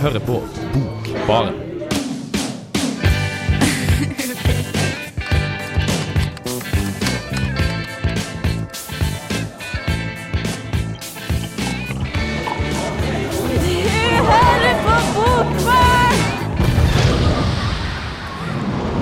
hører 0.00 0.18
på 0.18 0.42
Bokbaren. 0.74 1.69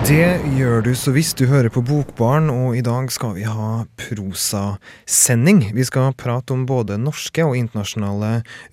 Det 0.08 0.38
gjør 0.56 0.86
du 0.86 0.94
så 0.96 1.12
visst 1.12 1.36
du 1.36 1.44
hører 1.50 1.68
på 1.68 1.82
Bokbarn, 1.84 2.46
og 2.48 2.78
i 2.78 2.80
dag 2.80 3.10
skal 3.12 3.34
vi 3.36 3.42
ha 3.44 3.82
prosasending. 4.00 5.58
Vi 5.76 5.84
skal 5.84 6.14
prate 6.16 6.54
om 6.54 6.62
både 6.64 6.96
norske 6.96 7.44
og 7.44 7.52
internasjonale 7.58 8.30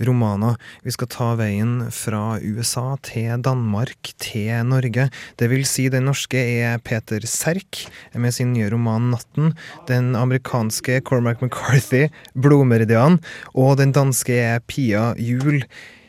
romaner. 0.08 0.55
Vi 0.86 0.94
skal 0.96 1.10
ta 1.12 1.27
veien 1.36 1.90
fra 1.91 2.38
USA 2.40 2.86
til 3.04 3.44
Danmark 3.44 4.13
til 4.24 4.63
Norge. 4.70 5.10
Det 5.36 5.50
vil 5.52 5.68
si, 5.68 5.90
den 5.91 6.08
norske 6.08 6.40
er 6.40 6.80
Peter 6.80 7.27
Serk 7.27 7.82
med 8.16 8.32
sin 8.32 8.54
nye 8.55 8.72
roman 8.72 9.12
'Natten'. 9.12 9.52
Den 9.91 10.16
amerikanske 10.16 11.02
Cormac 11.04 11.44
McCarthy, 11.44 12.08
'Blodmeridian'. 12.32 13.20
Og 13.52 13.76
den 13.84 13.91
danske 13.91 14.40
er 14.40 14.63
Pia 14.63 15.12
Juel 15.20 15.66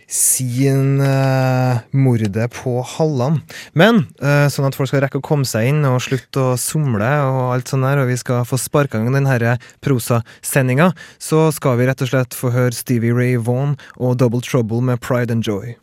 sin 0.06 1.00
uh, 1.02 1.82
mordet 1.90 2.50
på 2.54 2.78
Halland. 2.96 3.42
Men 3.74 4.04
uh, 4.22 4.46
sånn 4.52 4.68
at 4.68 4.78
folk 4.78 4.90
skal 4.90 5.02
rekke 5.04 5.20
å 5.20 5.26
komme 5.26 5.48
seg 5.48 5.72
inn 5.72 5.82
og 5.88 6.02
slutte 6.04 6.42
å 6.52 6.58
somle 6.60 7.10
og 7.26 7.40
alt 7.56 7.72
sånt 7.72 7.86
der, 7.86 8.02
og 8.02 8.10
vi 8.10 8.18
skal 8.20 8.46
få 8.46 8.58
sparka 8.60 9.00
i 9.00 9.06
gang 9.06 9.16
denne 9.18 9.56
prosasendinga, 9.84 10.92
så 11.18 11.48
skal 11.54 11.80
vi 11.80 11.90
rett 11.90 12.06
og 12.06 12.12
slett 12.12 12.38
få 12.38 12.54
høre 12.54 12.76
Stevie 12.76 13.16
Ray 13.16 13.36
Vaughan 13.36 13.74
og 13.96 14.20
Double 14.22 14.44
Trouble 14.44 14.82
med 14.84 15.02
Pride 15.02 15.34
and 15.34 15.46
Joy. 15.46 15.76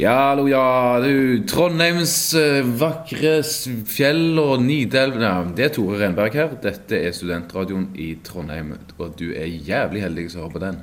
Ja, 0.00 0.30
hallo, 0.30 0.46
ja, 0.48 0.96
du. 1.04 1.42
Trondheims 1.44 2.32
eh, 2.32 2.64
vakre 2.64 3.42
fjell 3.44 4.38
og 4.40 4.62
Nidelv 4.64 5.18
ja, 5.20 5.32
Det 5.44 5.66
er 5.66 5.74
Tore 5.74 5.98
Renberg 6.00 6.38
her. 6.38 6.54
Dette 6.62 6.96
er 6.96 7.12
studentradioen 7.12 7.90
i 8.00 8.14
Trondheim. 8.24 8.70
Og 8.96 9.12
du 9.18 9.26
er 9.36 9.50
jævlig 9.50 10.00
heldig 10.06 10.24
som 10.32 10.46
hører 10.46 10.54
på 10.54 10.62
den. 10.62 10.80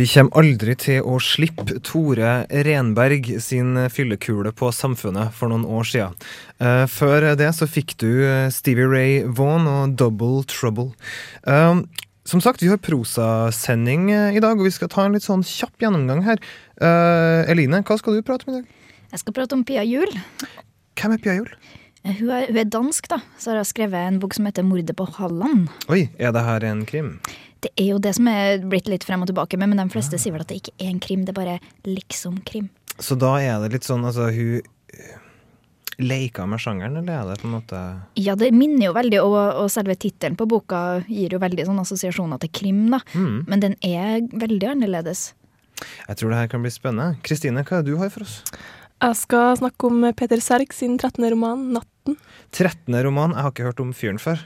Vi 0.00 0.06
kommer 0.14 0.40
aldri 0.40 0.78
til 0.80 1.04
å 1.04 1.18
slippe 1.20 1.76
Tore 1.84 2.32
Renberg 2.48 3.28
sin 3.44 3.76
fyllekule 3.92 4.54
på 4.56 4.72
Samfunnet 4.72 5.36
for 5.36 5.52
noen 5.52 5.68
år 5.68 5.92
siden. 5.92 6.16
Eh, 6.56 6.86
før 6.88 7.34
det 7.36 7.52
så 7.58 7.68
fikk 7.68 7.98
du 8.00 8.08
eh, 8.22 8.48
Stevie 8.48 8.88
Ray 8.88 9.22
Vaughan 9.28 9.68
og 9.68 9.98
Double 10.00 10.40
Trouble. 10.48 10.94
Som 12.28 12.42
sagt, 12.44 12.60
vi 12.60 12.68
har 12.68 12.80
prosasending 12.80 14.10
i 14.12 14.40
dag, 14.40 14.58
og 14.58 14.66
vi 14.66 14.72
skal 14.72 14.90
ta 14.92 15.06
en 15.06 15.14
litt 15.16 15.24
sånn 15.24 15.44
kjapp 15.48 15.80
gjennomgang 15.80 16.26
her. 16.26 16.42
Eh, 16.78 17.50
Eline, 17.50 17.82
hva 17.82 17.98
skal 17.98 18.18
du 18.18 18.22
prate 18.26 18.46
om 18.46 18.54
i 18.54 18.60
dag? 18.60 18.94
Jeg 19.08 19.22
skal 19.24 19.34
prate 19.34 19.56
om 19.56 19.64
Pia 19.66 19.82
Juel. 19.88 20.12
Hvem 20.98 21.14
er 21.16 21.22
Pia 21.22 21.36
Juel? 21.40 21.52
Hun 22.06 22.30
er, 22.30 22.46
hun 22.46 22.60
er 22.60 22.70
dansk, 22.70 23.08
da. 23.10 23.18
Så 23.40 23.50
har 23.50 23.58
hun 23.58 23.68
skrevet 23.68 23.98
en 23.98 24.20
bok 24.22 24.34
som 24.34 24.46
heter 24.46 24.62
'Mordet 24.62 24.94
på 24.96 25.06
Halland'. 25.18 25.68
Oi, 25.88 26.08
er 26.18 26.32
det 26.32 26.44
her 26.44 26.64
en 26.64 26.86
krim? 26.86 27.18
Det 27.60 27.70
er 27.76 27.90
jo 27.90 27.98
det 27.98 28.14
som 28.14 28.28
er 28.28 28.62
blitt 28.62 28.88
litt 28.88 29.04
frem 29.04 29.22
og 29.22 29.28
tilbake 29.28 29.58
med, 29.58 29.70
men 29.70 29.82
de 29.82 29.90
fleste 29.90 30.18
sier 30.18 30.32
vel 30.32 30.42
at 30.42 30.48
det 30.48 30.62
ikke 30.62 30.76
er 30.78 30.90
en 30.90 31.00
krim, 31.00 31.24
det 31.24 31.34
er 31.34 31.40
bare 31.40 31.60
liksom-krim. 31.84 32.68
Så 32.98 33.18
da 33.18 33.36
er 33.42 33.58
det 33.62 33.72
litt 33.72 33.84
sånn, 33.84 34.04
altså, 34.06 34.30
hun 34.30 34.62
leika 35.98 36.42
leker 36.42 36.46
med 36.46 36.60
sjangeren, 36.62 36.96
eller 37.00 37.12
er 37.12 37.24
det 37.26 37.40
på 37.42 37.48
en 37.48 37.56
måte 37.56 37.78
Ja, 38.14 38.36
det 38.36 38.52
minner 38.54 38.86
jo 38.86 38.92
veldig, 38.94 39.18
og, 39.24 39.64
og 39.64 39.70
selve 39.70 39.96
tittelen 39.98 40.36
på 40.38 40.46
boka 40.46 41.02
gir 41.08 41.34
jo 41.34 41.40
veldig 41.42 41.66
sånn 41.66 41.80
assosiasjoner 41.82 42.38
til 42.38 42.52
krim, 42.54 42.84
da. 42.94 43.00
Mm. 43.14 43.44
Men 43.48 43.60
den 43.60 43.74
er 43.82 44.22
veldig 44.30 44.70
annerledes. 44.76 45.32
Jeg 46.08 46.20
tror 46.20 46.32
det 46.32 46.40
her 46.42 46.50
kan 46.52 46.64
bli 46.64 46.72
spennende. 46.72 47.18
Kristine, 47.26 47.64
hva 47.64 47.78
er 47.78 47.86
det 47.86 47.94
du 47.94 48.00
har 48.00 48.12
for 48.14 48.26
oss? 48.26 48.42
Jeg 48.98 49.14
skal 49.14 49.58
snakke 49.60 49.86
om 49.86 50.06
Peter 50.18 50.40
Serg 50.42 50.72
sin 50.74 50.96
13. 50.98 51.22
roman 51.30 51.60
'Natten'. 51.74 52.16
13. 52.50 52.96
roman. 53.04 53.30
Jeg 53.36 53.44
har 53.44 53.52
ikke 53.52 53.66
hørt 53.68 53.82
om 53.84 53.92
fyren 53.94 54.18
før. 54.18 54.40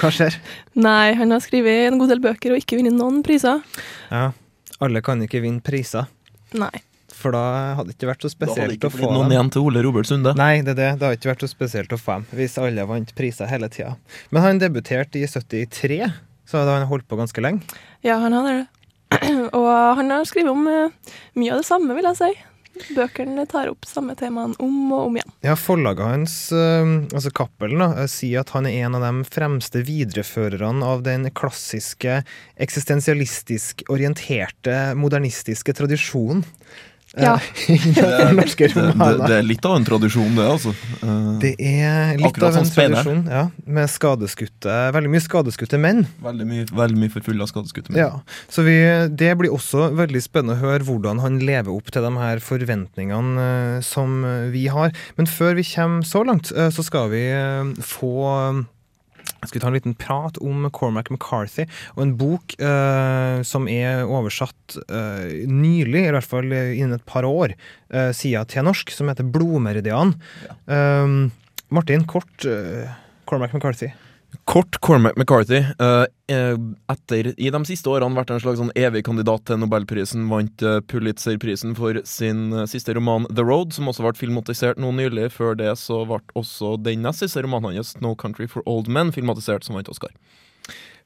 Hva 0.00 0.12
skjer? 0.14 0.38
Nei, 0.88 1.12
han 1.18 1.34
har 1.34 1.42
skrevet 1.44 1.90
en 1.90 1.98
god 2.00 2.08
del 2.14 2.22
bøker 2.24 2.54
og 2.54 2.62
ikke 2.62 2.78
vunnet 2.80 2.96
noen 2.96 3.20
priser. 3.26 3.60
Ja, 4.08 4.30
alle 4.80 5.02
kan 5.04 5.20
ikke 5.26 5.42
vinne 5.44 5.60
priser. 5.60 6.08
Nei. 6.56 6.72
For 7.20 7.34
da 7.36 7.76
hadde 7.76 7.90
det 7.90 7.98
ikke 7.98 8.08
vært 8.08 8.24
så 8.24 8.30
spesielt 8.32 8.56
å 8.56 8.56
få... 8.56 8.56
Da 8.56 8.62
hadde 8.62 8.72
det 8.72 8.78
ikke 8.78 8.92
blitt 8.96 9.12
noen 9.12 9.26
dem. 9.28 9.34
igjen 9.36 9.52
til 9.52 9.66
Ole 9.68 9.84
Robert 9.84 10.08
Sunde. 10.08 10.32
Nei, 10.38 10.62
det 10.64 10.72
er 10.72 10.78
det. 10.78 10.90
Det 11.00 11.08
har 11.08 11.18
ikke 11.18 11.32
vært 11.34 11.44
så 11.44 11.50
spesielt 11.50 11.92
å 11.92 12.00
få 12.00 12.16
dem, 12.16 12.26
hvis 12.38 12.56
alle 12.62 12.86
vant 12.88 13.12
priser 13.18 13.50
hele 13.50 13.68
tida. 13.72 13.92
Men 14.32 14.46
han 14.46 14.62
debuterte 14.62 15.20
i 15.20 15.28
73, 15.28 16.00
så 16.48 16.62
da 16.64 16.78
har 16.78 16.86
han 16.86 16.88
holdt 16.88 17.04
på 17.10 17.18
ganske 17.20 17.44
lenge. 17.44 17.82
Ja, 18.06 18.16
han 18.24 18.32
hadde 18.38 18.62
det. 18.62 18.68
Og 19.58 19.72
han 19.98 20.12
har 20.12 20.28
skrevet 20.28 20.52
om 20.52 20.68
eh, 20.70 21.16
mye 21.38 21.54
av 21.54 21.62
det 21.62 21.68
samme, 21.68 21.96
vil 21.96 22.08
jeg 22.12 22.20
si. 22.20 22.30
Bøkene 22.94 23.44
tar 23.50 23.68
opp 23.68 23.84
samme 23.88 24.14
temaene 24.16 24.54
om 24.62 24.92
og 24.94 25.08
om 25.08 25.16
igjen. 25.18 25.32
Ja, 25.44 25.56
Forlaget 25.58 26.06
hans, 26.06 26.34
eh, 26.54 26.92
altså 27.10 27.32
Cappelen, 27.34 27.82
eh, 27.90 28.06
sier 28.10 28.44
at 28.44 28.52
han 28.54 28.68
er 28.68 28.86
en 28.86 28.96
av 28.98 29.04
de 29.04 29.26
fremste 29.28 29.82
videreførerne 29.86 30.86
av 30.86 31.02
den 31.06 31.28
klassiske, 31.34 32.20
eksistensialistisk 32.60 33.84
orienterte, 33.92 34.94
modernistiske 34.96 35.74
tradisjonen. 35.76 36.46
Ja. 37.18 37.32
norske 38.38 38.68
Det, 38.70 38.82
det, 38.94 39.14
det 39.26 39.36
er 39.40 39.42
litt 39.42 39.64
av 39.66 39.72
en 39.80 39.86
tradisjon, 39.86 40.30
det, 40.36 40.44
altså. 40.46 40.70
Eh, 41.02 41.30
Det 41.42 41.50
er 41.58 42.12
litt 42.20 42.28
Akkurat 42.28 42.54
av 42.54 42.58
en 42.60 42.70
tradisjon, 42.70 43.22
ja, 43.26 43.42
med 43.66 43.90
skadeskutte 43.90 44.76
Veldig 44.94 45.10
mye 45.10 45.24
skadeskutte 45.24 45.80
menn. 45.82 46.04
veldig 46.22 46.46
mye, 46.46 46.68
veldig 46.70 47.00
mye 47.02 47.10
forfylla 47.16 47.48
skadeskutte 47.50 47.90
menn. 47.90 47.98
Ja, 48.04 48.20
så 48.52 48.62
vi, 48.66 48.76
Det 49.10 49.32
blir 49.40 49.50
også 49.56 49.88
veldig 49.98 50.22
spennende 50.22 50.54
å 50.58 50.62
høre 50.62 50.86
hvordan 50.86 51.18
han 51.24 51.40
lever 51.42 51.72
opp 51.74 51.90
til 51.90 52.06
de 52.06 52.12
her 52.20 52.38
forventningene 52.46 53.46
eh, 53.48 53.80
som 53.82 54.20
vi 54.54 54.68
har. 54.70 54.94
Men 55.18 55.26
før 55.30 55.58
vi 55.58 55.66
kommer 55.74 56.06
så 56.06 56.22
langt, 56.26 56.52
eh, 56.54 56.70
så 56.70 56.86
skal 56.86 57.10
vi 57.10 57.26
få 57.82 58.14
skal 59.48 59.58
vi 59.58 59.62
ta 59.62 59.70
en 59.70 59.76
liten 59.78 59.96
prat 59.98 60.38
om 60.44 60.66
Cormac 60.74 61.10
McCarthy 61.10 61.66
og 61.94 62.02
en 62.04 62.14
bok 62.20 62.56
eh, 62.60 63.40
som 63.46 63.68
er 63.70 64.04
oversatt 64.04 64.78
eh, 64.86 65.46
nylig, 65.48 66.06
i 66.08 66.14
hvert 66.14 66.28
fall 66.28 66.52
eh, 66.52 66.74
innen 66.76 66.98
et 66.98 67.06
par 67.08 67.26
år, 67.28 67.54
uh, 67.94 68.10
sida 68.16 68.44
til 68.48 68.66
norsk, 68.66 68.92
som 68.94 69.08
heter 69.10 69.26
'Blodmeridian'. 69.26 70.14
Eh, 70.68 71.16
Martin, 71.70 72.06
kort 72.06 72.44
eh, 72.44 72.90
Cormac 73.26 73.54
McCarthy. 73.54 73.92
Kort 74.44 74.80
Cormac 74.80 75.16
McCarthy. 75.16 75.58
eh, 75.58 76.06
eh, 76.28 76.56
etter 76.88 77.32
i 77.36 77.50
de 77.50 77.60
siste 77.68 77.90
årene 77.90 78.16
vært 78.16 78.32
en 78.34 78.42
slags 78.42 78.58
sånn 78.58 78.72
evig 78.78 79.04
kandidat 79.06 79.44
til 79.46 79.60
Nobelprisen. 79.62 80.26
Vant 80.30 80.64
uh, 80.66 80.80
Pulitzer-prisen 80.80 81.76
for 81.78 82.00
sin 82.04 82.52
eh, 82.52 82.66
siste 82.70 82.94
roman 82.96 83.28
The 83.30 83.44
Road, 83.46 83.74
som 83.76 83.90
også 83.90 84.06
ble 84.06 84.14
filmatisert 84.18 84.80
nå 84.80 84.92
nylig. 84.96 85.30
Før 85.36 85.58
det 85.58 85.72
så 85.78 86.02
ble 86.08 86.20
også 86.38 86.76
den 86.82 87.04
nest 87.06 87.24
siste 87.24 87.44
romanen 87.44 87.76
hans, 87.76 87.96
No 88.00 88.14
Country 88.14 88.48
for 88.50 88.66
Old 88.66 88.88
Men, 88.88 89.12
filmatisert, 89.14 89.66
som 89.66 89.78
vant 89.78 89.90
Oscar. 89.92 90.14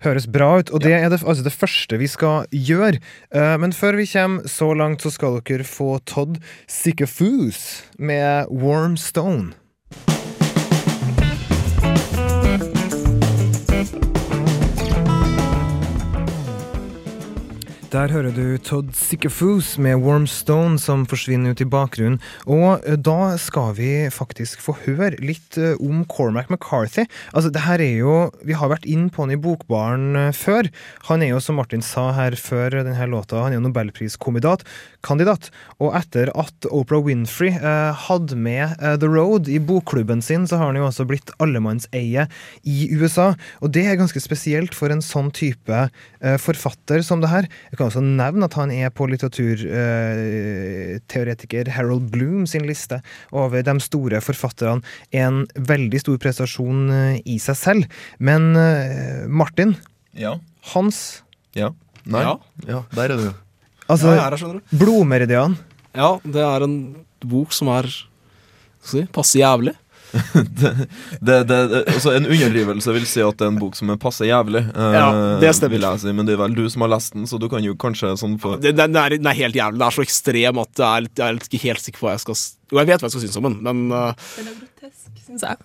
Høres 0.05 0.27
bra 0.29 0.59
ut, 0.61 0.71
og 0.75 0.83
det 0.85 0.93
er 0.93 1.09
det, 1.09 1.23
altså 1.23 1.45
det 1.47 1.55
første 1.55 1.99
vi 2.01 2.09
skal 2.11 2.49
gjøre. 2.53 3.01
Eh, 3.33 3.57
men 3.61 3.73
før 3.73 3.97
vi 4.01 4.09
kommer 4.11 4.49
så 4.51 4.73
langt, 4.77 5.05
så 5.05 5.13
skal 5.15 5.41
dere 5.47 5.67
få 5.69 5.99
Todd 6.05 6.41
Sickafus 6.69 7.85
med 7.99 8.51
Warm 8.51 8.99
Stone. 9.01 9.55
Der 17.95 18.11
hører 18.11 18.33
du 18.35 18.57
Todd 18.59 18.89
Sickafus 18.99 19.77
med 19.79 20.01
Warm 20.03 20.25
Stone 20.27 20.81
som 20.83 21.05
forsvinner 21.07 21.55
ut 21.55 21.61
i 21.63 21.67
bakgrunnen. 21.71 22.17
Og 22.51 22.83
eh, 22.83 22.97
da 22.99 23.37
skal 23.39 23.77
vi 23.77 23.91
faktisk 24.11 24.65
få 24.65 24.75
høre 24.81 25.13
litt 25.23 25.55
eh, 25.55 25.77
om 25.79 26.01
Cormac 26.11 26.51
McCarthy. 26.51 27.05
Altså, 27.31 27.53
det 27.55 27.63
her 27.63 27.79
er 27.85 28.01
jo 28.01 28.17
Vi 28.43 28.57
har 28.59 28.73
vært 28.73 28.89
inn 28.91 29.05
på 29.15 29.23
han 29.23 29.35
i 29.37 29.39
Bokbaren 29.39 30.19
eh, 30.19 30.33
før. 30.35 30.67
Han 31.07 31.23
er 31.23 31.31
jo, 31.37 31.39
som 31.45 31.55
Martin 31.61 31.87
sa 31.87 32.09
her 32.17 32.35
før 32.35 32.81
denne 32.81 33.07
låta, 33.13 33.45
han 33.45 33.55
er 33.55 33.61
jo 33.61 33.67
nobelpriskandidat. 33.69 34.67
Kandidat. 35.07 35.53
Og 35.79 35.95
etter 35.95 36.35
at 36.35 36.67
Oprah 36.75 37.05
Winfrey 37.07 37.55
eh, 37.55 38.03
hadde 38.09 38.35
med 38.35 38.75
eh, 38.81 38.99
The 38.99 39.13
Road 39.13 39.47
i 39.47 39.61
bokklubben 39.63 40.25
sin, 40.25 40.49
så 40.51 40.59
har 40.59 40.73
han 40.73 40.81
jo 40.83 40.89
også 40.89 41.07
blitt 41.07 41.31
allemannseie 41.39 42.27
i 42.67 42.91
USA. 42.99 43.31
Og 43.63 43.71
det 43.79 43.87
er 43.87 44.03
ganske 44.03 44.25
spesielt 44.25 44.75
for 44.75 44.91
en 44.91 45.05
sånn 45.05 45.31
type 45.31 45.87
eh, 45.87 46.39
forfatter 46.43 47.07
som 47.07 47.23
det 47.23 47.31
her. 47.31 47.51
Jeg 47.71 47.79
kan 47.79 47.84
også 47.89 48.03
nevne 48.05 48.47
at 48.49 48.57
han 48.59 48.71
er 48.75 48.91
på 48.95 49.07
litteraturteoretiker 49.11 51.03
teoretiker 51.11 51.71
Harold 51.75 52.11
Bloom 52.13 52.47
sin 52.51 52.65
liste 52.69 53.01
over 53.35 53.63
de 53.65 53.75
store 53.83 54.21
forfatterne. 54.25 54.83
En 55.13 55.45
veldig 55.57 56.01
stor 56.03 56.19
prestasjon 56.23 56.83
eh, 56.95 57.21
i 57.27 57.39
seg 57.43 57.57
selv. 57.59 57.87
Men 58.19 58.53
eh, 58.59 59.25
Martin, 59.29 59.77
Ja. 60.15 60.37
Hans 60.75 61.23
Ja. 61.55 61.73
Nei. 62.05 62.21
Ja. 62.23 62.35
Ja, 62.69 62.83
der 62.95 63.15
er 63.15 63.17
du. 63.17 63.31
Altså, 63.89 64.13
ja, 64.13 64.17
jeg 64.19 64.25
er 64.27 64.37
her. 64.41 64.61
Blodmeridian. 64.81 65.57
Ja, 65.95 66.19
det 66.25 66.43
er 66.43 66.65
en 66.67 66.77
bok 67.25 67.53
som 67.53 67.69
er 67.73 67.89
si, 68.85 69.05
passe 69.13 69.39
jævlig. 69.41 69.75
det, 70.61 70.73
det, 71.21 71.37
det, 71.51 71.59
altså 71.91 72.13
En 72.15 72.27
underdrivelse 72.29 72.93
vil 72.95 73.07
si 73.09 73.23
at 73.25 73.37
det 73.41 73.47
er 73.47 73.51
en 73.53 73.59
bok 73.61 73.75
som 73.79 73.91
er 73.91 73.99
passe 74.03 74.27
jævlig. 74.29 74.63
eh, 74.71 74.95
Ja, 74.95 75.09
det 75.43 75.51
stemmer. 75.59 75.75
Vil 75.77 75.87
jeg 75.89 76.03
si, 76.05 76.13
men 76.15 76.29
det 76.29 76.37
er 76.37 76.41
vel 76.45 76.55
du 76.57 76.63
som 76.71 76.85
har 76.87 76.93
lest 76.95 77.17
den, 77.17 77.27
så 77.31 77.39
du 77.43 77.49
kan 77.53 77.65
jo 77.67 77.75
kanskje 77.75 78.13
sånn 78.21 78.37
få 78.43 78.55
Den, 78.63 78.77
den, 78.79 78.97
er, 79.01 79.17
den 79.19 79.27
er 79.31 79.39
helt 79.41 79.59
jævlig. 79.59 79.79
Den 79.81 79.87
er 79.89 79.97
så 79.97 80.05
ekstrem 80.07 80.61
at 80.63 80.83
jeg 80.85 80.87
er, 80.89 81.07
litt- 81.09 81.19
jeg 81.25 81.27
er 81.35 81.41
ikke 81.49 81.63
helt 81.67 81.83
sikker 81.87 82.03
på 82.05 82.09
hva 82.09 82.15
jeg 82.17 82.25
skal 82.27 82.39
Jo, 82.39 82.79
jeg 82.83 82.91
vet 82.93 83.01
hva 83.03 83.09
jeg 83.11 83.15
skal 83.17 83.25
synes 83.27 83.41
om 83.43 83.49
den, 83.51 83.59
men 83.67 83.83
uh, 83.93 84.29
Den 84.39 84.53
er 84.53 84.61
grotesk, 84.61 85.25
syns 85.27 85.47
jeg. 85.49 85.57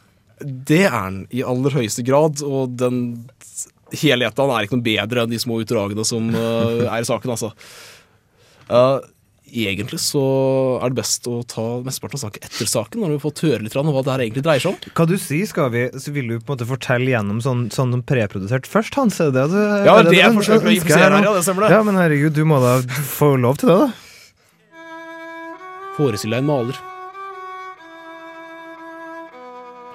det 0.71 0.81
er 0.87 0.97
den 1.11 1.21
i 1.35 1.43
aller 1.43 1.77
høyeste 1.79 2.03
grad. 2.07 2.41
Og 2.47 2.73
den 2.79 2.99
helheten 3.91 4.51
er 4.53 4.65
ikke 4.67 4.77
noe 4.77 4.85
bedre 4.85 5.23
enn 5.25 5.31
de 5.33 5.39
små 5.41 5.61
utdragene 5.63 6.05
som 6.07 6.27
uh, 6.33 6.85
er 6.89 6.99
i 7.03 7.07
saken, 7.09 7.33
altså. 7.37 7.53
Uh, 8.69 8.99
egentlig 9.49 9.99
så 10.03 10.21
er 10.83 10.91
det 10.91 10.99
best 10.99 11.27
å 11.29 11.39
ta 11.49 11.63
mesteparten 11.85 12.19
av 12.19 12.23
saken 12.25 12.45
etter 12.47 12.69
saken, 12.69 13.01
når 13.01 13.13
vi 13.13 13.17
har 13.17 13.23
fått 13.23 13.43
høre 13.45 13.61
litt 13.65 13.77
om 13.79 13.91
hva 13.93 14.03
det 14.05 14.13
her 14.13 14.23
egentlig 14.25 14.43
dreier 14.45 14.63
seg 14.63 14.75
om. 14.75 14.91
Hva 14.97 15.05
du 15.09 15.15
sier, 15.21 15.47
skal 15.49 15.71
vi, 15.73 15.85
så 15.99 16.13
vil 16.15 16.29
du 16.31 16.35
på 16.37 16.51
en 16.51 16.53
måte 16.55 16.67
fortelle 16.69 17.13
gjennom 17.13 17.39
sånn, 17.45 17.65
sånn 17.73 18.03
preprodusert 18.07 18.69
først, 18.69 18.99
Hans? 18.99 19.19
Er 19.23 19.33
det 19.35 19.47
det 19.53 19.65
Ja, 19.87 19.97
er 19.97 20.09
det 20.09 20.19
jeg 20.19 20.35
forsøker 20.37 20.69
å 20.69 20.75
implisere 20.75 21.09
her, 21.17 21.25
ja, 21.29 21.33
det 21.35 21.43
stemmer 21.47 21.65
det. 21.65 21.73
Ja, 21.73 21.81
men 21.87 21.99
herregud, 21.99 22.37
du 22.37 22.45
må 22.47 22.61
da 22.63 22.77
få 23.15 23.33
lov 23.39 23.59
til 23.61 23.73
det, 23.73 23.79
da. 23.87 23.89
Forestill 25.99 26.31
deg 26.31 26.45
en 26.45 26.47
maler. 26.47 26.77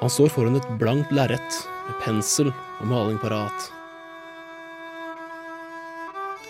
Han 0.02 0.12
står 0.12 0.28
foran 0.34 0.58
et 0.58 0.66
blankt 0.80 1.14
lerret 1.16 1.62
med 1.86 1.96
pensel 2.04 2.50
og 2.52 2.86
maling 2.90 3.16
parat. 3.22 3.70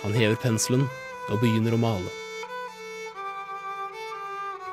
Han 0.03 0.13
hever 0.17 0.37
penselen 0.43 0.89
og 1.31 1.41
begynner 1.41 1.77
å 1.77 1.81
male. 1.81 2.24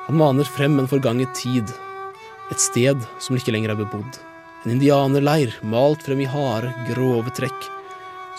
Han 0.07 0.18
maner 0.18 0.48
frem 0.48 0.80
en 0.80 0.89
forganget 0.89 1.36
tid, 1.38 1.69
et 2.51 2.59
sted 2.59 3.03
som 3.19 3.38
ikke 3.38 3.53
lenger 3.53 3.74
er 3.74 3.80
bebodd. 3.80 4.18
En 4.65 4.74
indianerleir 4.75 5.53
malt 5.65 6.03
frem 6.06 6.21
i 6.21 6.30
harde, 6.30 6.74
grove 6.92 7.31
trekk, 7.38 7.69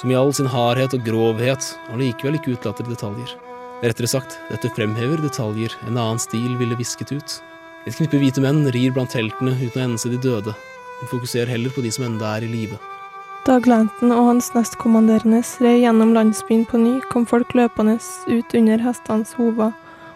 som 0.01 0.11
i 0.11 0.19
all 0.19 0.33
sin 0.35 0.51
hardhet 0.51 0.95
og 0.97 1.07
grovhet 1.07 1.73
allikevel 1.95 2.39
ikke 2.39 2.57
utelater 2.57 2.87
detaljer. 2.87 3.33
Rettere 3.83 4.11
sagt, 4.11 4.37
dette 4.51 4.71
fremhever 4.77 5.19
detaljer 5.23 5.75
en 5.89 5.97
annen 5.97 6.21
stil 6.23 6.55
ville 6.61 6.79
visket 6.79 7.15
ut. 7.15 7.39
Et 7.87 7.95
knippe 7.97 8.21
hvite 8.21 8.43
menn 8.43 8.69
rir 8.75 8.95
blant 8.95 9.11
teltene 9.11 9.57
uten 9.59 9.81
å 9.81 9.87
ense 9.89 10.11
de 10.11 10.21
døde, 10.23 10.55
men 11.01 11.11
fokuserer 11.11 11.51
heller 11.51 11.75
på 11.75 11.83
de 11.83 11.91
som 11.95 12.07
enda 12.07 12.37
er 12.37 12.47
i 12.47 12.51
live. 12.53 12.79
Da 13.43 13.57
Glanton 13.59 14.15
og 14.15 14.29
hans 14.29 14.53
nestkommanderende 14.55 15.41
red 15.65 15.81
gjennom 15.83 16.13
landsbyen 16.15 16.63
på 16.71 16.79
ny, 16.79 16.93
kom 17.11 17.27
folk 17.27 17.57
løpende 17.59 17.97
ut 18.31 18.55
under 18.55 18.85
hestenes 18.85 19.35
hover, 19.35 19.73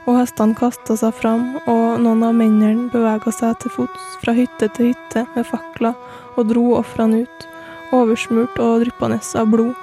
og 0.07 0.21
hestene 0.21 0.55
kasta 0.55 0.95
seg 0.99 1.15
fram, 1.19 1.57
og 1.67 1.99
noen 2.03 2.23
av 2.23 2.35
mennene 2.39 2.87
bevega 2.93 3.33
seg 3.35 3.59
til 3.63 3.73
fots 3.75 4.19
fra 4.23 4.35
hytte 4.37 4.69
til 4.77 4.93
hytte 4.93 5.27
med 5.35 5.47
fakler 5.49 5.97
og 6.37 6.47
dro 6.53 6.77
ofrene 6.79 7.25
ut, 7.27 7.49
oversmurt 7.97 8.59
og 8.63 8.85
dryppende 8.85 9.19
av 9.39 9.51
blod, 9.51 9.75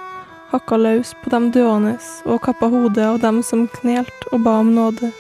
hakka 0.53 0.77
løs 0.79 1.13
på 1.23 1.33
dem 1.33 1.49
døende 1.51 1.97
og 2.29 2.41
kappa 2.45 2.69
hodet 2.71 3.03
av 3.03 3.19
dem 3.23 3.41
som 3.43 3.67
knelt 3.79 4.27
og 4.31 4.43
ba 4.45 4.59
om 4.61 4.73
nåde. 4.75 5.11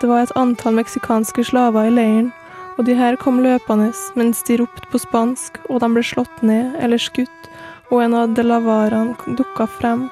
Det 0.00 0.08
var 0.08 0.24
et 0.24 0.36
antall 0.36 0.76
meksikanske 0.76 1.44
slaver 1.50 1.88
i 1.88 1.94
leiren, 1.94 2.30
og 2.76 2.84
de 2.84 2.94
her 2.96 3.16
kom 3.16 3.40
løpende 3.44 3.90
mens 4.14 4.42
de 4.48 4.58
ropte 4.60 4.88
på 4.92 5.00
spansk, 5.00 5.58
og 5.68 5.80
de 5.80 5.90
ble 5.92 6.04
slått 6.04 6.42
ned 6.44 6.76
eller 6.80 7.00
skutt, 7.00 7.50
og 7.90 8.04
en 8.04 8.16
av 8.18 8.32
delavarene 8.36 9.36
dukka 9.38 9.68
frem 9.78 10.08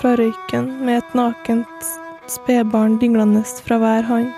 fra 0.00 0.14
røyken 0.18 0.70
med 0.86 1.02
et 1.02 1.14
nakent 1.18 1.94
spedbarn 2.32 2.98
dinglende 3.02 3.42
fra 3.66 3.78
hver 3.82 4.06
hånd, 4.06 4.30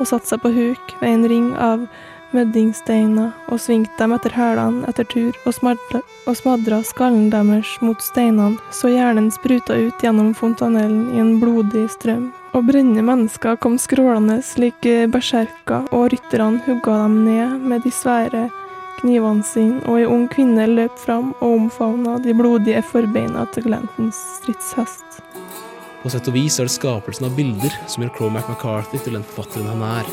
og 0.00 0.08
satte 0.08 0.32
seg 0.32 0.42
på 0.42 0.52
huk 0.52 0.94
ved 1.00 1.10
en 1.12 1.26
ring 1.30 1.48
av 1.56 1.86
møddingsteiner 2.34 3.30
og 3.52 3.60
svingte 3.62 3.94
dem 4.00 4.14
etter 4.16 4.34
hælene 4.36 4.86
etter 4.90 5.06
tur 5.08 5.36
og 5.46 5.54
smadra, 5.56 6.02
og 6.26 6.36
smadra 6.38 6.80
skallen 6.84 7.30
deres 7.32 7.76
mot 7.84 8.02
steinene 8.04 8.60
så 8.74 8.90
hjernen 8.92 9.30
spruta 9.34 9.76
ut 9.78 10.02
gjennom 10.02 10.34
fontanellen 10.36 11.14
i 11.14 11.22
en 11.22 11.36
blodig 11.42 11.86
strøm. 11.94 12.30
Og 12.56 12.64
brennende 12.68 13.04
mennesker 13.04 13.58
kom 13.60 13.76
skrålende 13.80 14.40
slik 14.44 14.86
berserker, 15.12 15.84
og 15.92 16.12
rytterne 16.12 16.62
hugga 16.64 17.02
dem 17.04 17.18
ned 17.26 17.66
med 17.68 17.84
de 17.84 17.92
svære 17.92 18.46
knivene 19.00 19.44
sine, 19.44 19.82
og 19.84 20.00
ei 20.00 20.08
ung 20.08 20.24
kvinne 20.32 20.64
løp 20.72 20.96
fram 20.98 21.34
og 21.40 21.60
omfavna 21.60 22.16
de 22.24 22.34
blodige 22.36 22.82
forbeina 22.92 23.44
til 23.52 23.68
Glentons 23.68 24.22
stridshest. 24.38 25.25
På 26.06 26.10
sett 26.14 26.28
og 26.30 26.36
vis 26.36 26.54
er 26.62 26.68
det 26.68 26.70
skapelsen 26.70 27.24
av 27.26 27.32
bilder 27.34 27.72
som 27.90 28.04
gjør 28.04 28.12
Cromac 28.14 28.46
McCarthy 28.46 29.00
til 29.02 29.16
den 29.16 29.24
forfatteren 29.26 29.66
han 29.72 29.80
er. 29.82 30.10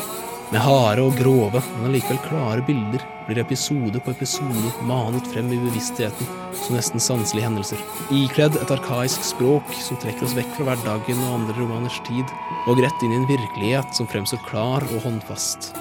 Med 0.50 0.64
harde 0.66 1.04
og 1.06 1.20
grove, 1.20 1.62
men 1.76 1.86
allikevel 1.86 2.18
klare 2.24 2.64
bilder 2.66 3.04
blir 3.28 3.42
episode 3.44 4.02
på 4.02 4.16
episode 4.16 4.72
manet 4.90 5.30
frem 5.30 5.52
i 5.54 5.60
bevisstheten 5.62 6.32
som 6.64 6.80
nesten 6.80 7.04
sanselige 7.04 7.46
hendelser. 7.46 7.86
Ikledd 8.10 8.58
et 8.58 8.74
arkaisk 8.74 9.22
språk 9.28 9.70
som 9.86 10.02
trekker 10.02 10.26
oss 10.26 10.34
vekk 10.34 10.50
fra 10.58 10.72
hverdagen 10.72 11.22
og 11.28 11.38
andre 11.44 11.60
romaners 11.60 12.02
tid, 12.10 12.26
og 12.66 12.82
rett 12.82 13.06
inn 13.06 13.14
i 13.14 13.22
en 13.22 13.30
virkelighet 13.30 13.94
som 13.94 14.10
fremstår 14.10 14.42
klar 14.50 14.90
og 14.90 15.06
håndfast. 15.06 15.76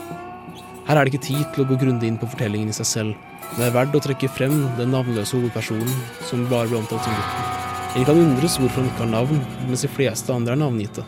Her 0.90 0.98
er 0.98 1.08
det 1.08 1.14
ikke 1.14 1.30
tid 1.30 1.44
til 1.54 1.64
å 1.64 1.70
gå 1.72 1.80
grundig 1.86 2.12
inn 2.12 2.20
på 2.20 2.28
fortellingen 2.36 2.68
i 2.68 2.80
seg 2.82 2.92
selv. 2.92 3.28
Det 3.56 3.64
er 3.64 3.76
verdt 3.80 3.96
å 3.96 4.04
trekke 4.10 4.34
frem 4.36 4.60
den 4.76 4.92
navnløse 4.92 5.40
hovedpersonen 5.40 6.00
som 6.28 6.44
bare 6.52 6.68
ble 6.68 6.84
omtalt 6.84 7.00
som 7.00 7.16
gutten. 7.16 7.61
En 7.92 8.06
kan 8.08 8.16
undres 8.16 8.54
hvorfor 8.56 8.80
han 8.80 8.88
ikke 8.88 9.04
har 9.04 9.10
navn, 9.12 9.40
mens 9.68 9.82
de 9.84 9.90
fleste 9.92 10.32
andre 10.32 10.54
er 10.54 10.60
navngitte. 10.62 11.04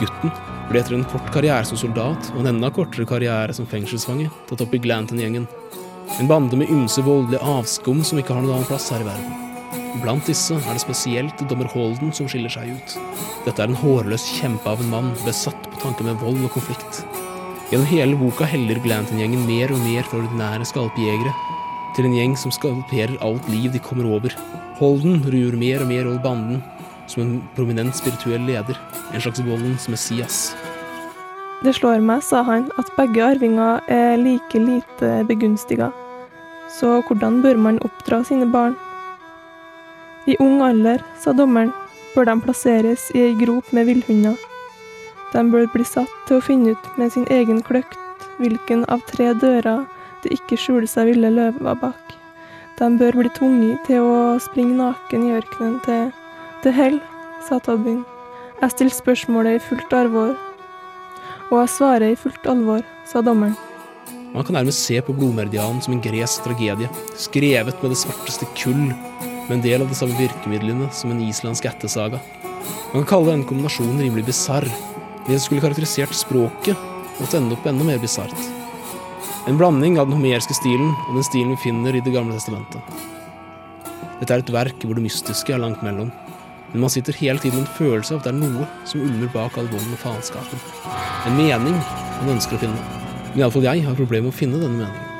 Gutten 0.00 0.32
ble 0.66 0.80
etter 0.80 0.96
en 0.96 1.06
kort 1.06 1.28
karriere 1.34 1.62
som 1.68 1.78
soldat 1.78 2.32
og 2.32 2.40
en 2.42 2.50
enda 2.50 2.72
kortere 2.74 3.06
karriere 3.06 3.54
som 3.54 3.68
fengselsfange 3.70 4.26
tatt 4.48 4.64
opp 4.64 4.74
i 4.74 4.80
Glanton-gjengen. 4.82 5.46
En 6.18 6.30
bande 6.30 6.58
med 6.58 6.72
ymse 6.74 7.04
voldelige 7.06 7.42
avskum 7.54 8.02
som 8.06 8.18
ikke 8.18 8.34
har 8.34 8.42
noen 8.42 8.58
annen 8.58 8.68
plass 8.68 8.90
her 8.90 9.04
i 9.04 9.06
verden. 9.06 9.42
Blant 10.02 10.26
disse 10.28 10.58
er 10.58 10.74
det 10.74 10.82
spesielt 10.82 11.46
dommer 11.48 11.70
Holden 11.72 12.10
som 12.14 12.26
skiller 12.28 12.52
seg 12.52 12.74
ut. 12.74 12.98
Dette 13.46 13.62
er 13.62 13.70
en 13.70 13.78
hårløs 13.78 14.26
kjempe 14.40 14.68
av 14.68 14.82
en 14.82 14.90
mann 14.92 15.14
besatt 15.22 15.70
på 15.70 15.80
tanken 15.86 16.10
med 16.10 16.18
vold 16.20 16.42
og 16.44 16.52
konflikt. 16.58 17.04
Gjennom 17.70 17.88
hele 17.94 18.18
boka 18.18 18.46
heller 18.50 18.82
Glanton-gjengen 18.82 19.46
mer 19.46 19.72
og 19.74 19.82
mer 19.86 20.06
fra 20.10 20.20
ordinære 20.20 20.66
skalpjegere 20.66 21.32
til 21.96 22.10
en 22.10 22.18
gjeng 22.18 22.36
som 22.38 22.52
skalperer 22.54 23.16
alt 23.24 23.46
liv 23.54 23.70
de 23.72 23.82
kommer 23.82 24.10
over. 24.18 24.34
Holden 24.76 25.22
ruer 25.24 25.56
mer 25.56 25.80
og 25.80 25.88
mer 25.88 26.08
over 26.08 26.20
banden 26.20 26.62
som 27.08 27.22
en 27.22 27.36
prominent 27.56 27.96
spirituell 27.96 28.42
leder, 28.44 28.76
en 29.14 29.22
slags 29.22 29.40
voldens 29.46 29.86
messias. 29.88 30.40
Det 31.64 31.72
slår 31.78 32.02
meg, 32.04 32.20
sa 32.20 32.42
han, 32.44 32.66
at 32.76 32.90
begge 32.98 33.22
arvinger 33.24 33.80
er 33.88 34.18
like 34.20 34.60
lite 34.60 35.12
begunstiga. 35.28 35.88
Så 36.68 36.98
hvordan 37.06 37.40
bør 37.42 37.56
man 37.56 37.80
oppdra 37.86 38.20
sine 38.24 38.50
barn? 38.52 38.76
I 40.26 40.36
ung 40.42 40.60
alder, 40.60 41.00
sa 41.22 41.32
dommeren, 41.32 41.72
bør 42.14 42.28
de 42.28 42.36
plasseres 42.44 43.08
i 43.14 43.22
ei 43.30 43.36
grop 43.40 43.72
med 43.72 43.88
villhunder. 43.88 44.36
De 45.32 45.44
bør 45.52 45.70
bli 45.72 45.86
satt 45.88 46.12
til 46.28 46.36
å 46.38 46.44
finne 46.44 46.74
ut 46.74 46.90
med 47.00 47.14
sin 47.14 47.26
egen 47.32 47.62
kløkt 47.64 47.96
hvilken 48.40 48.84
av 48.92 49.04
tre 49.08 49.32
dører 49.40 49.86
det 50.24 50.36
ikke 50.36 50.58
skjuler 50.60 50.90
seg 50.90 51.14
ville 51.14 51.32
løver 51.32 51.80
bak. 51.80 52.05
De 52.76 52.90
bør 53.00 53.16
bli 53.22 53.30
tvunget 53.32 53.86
til 53.88 54.04
å 54.04 54.36
springe 54.42 54.76
naken 54.76 55.22
i 55.24 55.34
ørkenen 55.38 55.78
til 55.86 56.10
til 56.64 56.74
hell, 56.74 56.96
sa 57.46 57.60
Tobin. 57.62 58.02
Jeg 58.60 58.72
stiller 58.72 58.94
spørsmålet 58.96 59.58
i 59.58 59.62
fullt 59.62 59.92
alvor, 59.94 60.32
og 61.50 61.56
jeg 61.60 61.72
svarer 61.76 62.12
i 62.12 62.18
fullt 62.18 62.48
alvor, 62.50 62.82
sa 63.06 63.22
dommeren. 63.22 63.54
Man 64.32 64.44
kan 64.44 64.58
nærmest 64.58 64.82
se 64.84 64.98
på 65.04 65.14
blodmeridianen 65.16 65.78
som 65.84 65.94
en 65.94 66.02
gresk 66.02 66.44
tragedie, 66.44 66.90
skrevet 67.16 67.78
med 67.82 67.94
det 67.94 68.00
svarteste 68.00 68.48
kull, 68.58 68.90
med 69.46 69.54
en 69.56 69.64
del 69.64 69.84
av 69.84 69.92
de 69.92 69.96
samme 69.96 70.18
virkemidlene 70.18 70.90
som 70.92 71.14
en 71.14 71.22
islandsk 71.28 71.70
ættesaga. 71.70 72.20
Man 72.92 73.04
kan 73.04 73.10
kalle 73.14 73.32
denne 73.32 73.48
kombinasjonen 73.48 74.02
rimelig 74.02 74.26
bisarr, 74.32 74.68
det 75.30 75.40
skulle 75.42 75.64
karakterisert 75.64 76.12
språket, 76.16 76.76
måtte 77.20 77.40
ende 77.40 77.56
opp 77.56 77.70
enda 77.70 77.86
mer 77.86 78.02
bisart. 78.02 78.55
En 79.46 79.58
blanding 79.58 79.94
av 80.00 80.08
den 80.08 80.16
homerske 80.18 80.54
stilen 80.58 80.88
og 81.06 81.14
den 81.14 81.24
stilen 81.26 81.52
vi 81.54 81.60
finner 81.68 81.94
i 81.94 82.00
Det 82.02 82.10
gamle 82.10 82.34
testamentet. 82.34 82.82
Dette 84.18 84.34
er 84.34 84.42
et 84.42 84.50
verk 84.50 84.82
hvor 84.82 84.98
det 84.98 85.04
mystiske 85.04 85.52
er 85.54 85.60
langt 85.62 85.84
mellom, 85.86 86.08
men 86.72 86.82
man 86.82 86.90
sitter 86.90 87.14
hele 87.14 87.38
tiden 87.38 87.60
med 87.60 87.68
en 87.68 87.76
følelse 87.76 88.16
av 88.16 88.18
at 88.18 88.26
det 88.26 88.32
er 88.32 88.40
noe 88.40 88.66
som 88.90 89.04
ulmer 89.06 89.30
bak 89.30 89.54
all 89.54 89.68
volden 89.70 89.94
og 89.94 90.00
faenskapen. 90.02 90.62
En 91.28 91.38
mening 91.38 91.76
man 91.76 92.32
ønsker 92.34 92.58
å 92.58 92.62
finne. 92.64 93.02
Men 93.28 93.44
iallfall 93.44 93.68
jeg 93.68 93.84
har 93.86 93.98
problemer 94.00 94.26
med 94.26 94.34
å 94.34 94.40
finne 94.40 94.62
denne 94.62 94.80
meningen. 94.80 95.12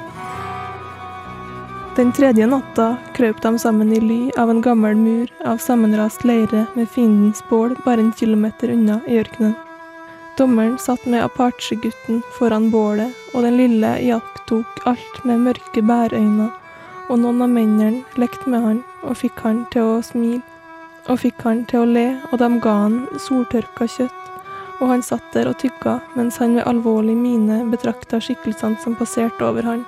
Den 1.96 2.10
tredje 2.12 2.48
natta 2.50 2.88
krøp 3.16 3.38
de 3.44 3.54
sammen 3.62 3.94
i 3.94 4.00
ly 4.02 4.18
av 4.36 4.50
en 4.50 4.64
gammel 4.64 4.98
mur 4.98 5.30
av 5.46 5.62
sammenrast 5.62 6.26
leire 6.28 6.66
med 6.74 6.90
fiendens 6.92 7.44
bål 7.48 7.78
bare 7.86 8.02
en 8.04 8.12
kilometer 8.18 8.74
unna 8.74 8.98
i 9.06 9.22
ørkenen. 9.22 9.54
Dommeren 10.36 10.78
satt 10.78 11.06
med 11.06 11.24
Apache-gutten 11.24 12.22
foran 12.38 12.70
bålet, 12.70 13.12
og 13.32 13.42
den 13.42 13.56
lille 13.56 13.94
iakttok 14.04 14.82
alt 14.84 15.22
med 15.24 15.40
mørke 15.46 15.80
bærøyne, 15.80 16.50
og 17.08 17.22
noen 17.22 17.40
av 17.40 17.48
mennene 17.54 18.02
lekte 18.20 18.50
med 18.52 18.64
han 18.66 18.82
og 19.00 19.16
fikk 19.22 19.40
han 19.46 19.62
til 19.72 19.94
å 19.94 20.02
smile, 20.04 20.42
og 21.08 21.22
fikk 21.22 21.40
han 21.46 21.64
til 21.70 21.86
å 21.86 21.88
le, 21.88 22.06
og 22.28 22.36
de 22.42 22.50
ga 22.60 22.74
han 22.82 22.98
soltørka 23.16 23.88
kjøtt, 23.88 24.22
og 24.76 24.92
han 24.92 25.06
satt 25.06 25.24
der 25.32 25.48
og 25.48 25.56
tygga 25.62 26.02
mens 26.18 26.36
han 26.42 26.58
med 26.58 26.68
alvorlig 26.68 27.16
mine 27.16 27.62
betrakta 27.72 28.20
skikkelsene 28.20 28.76
som 28.82 28.98
passerte 28.98 29.40
over 29.40 29.64
han. 29.64 29.86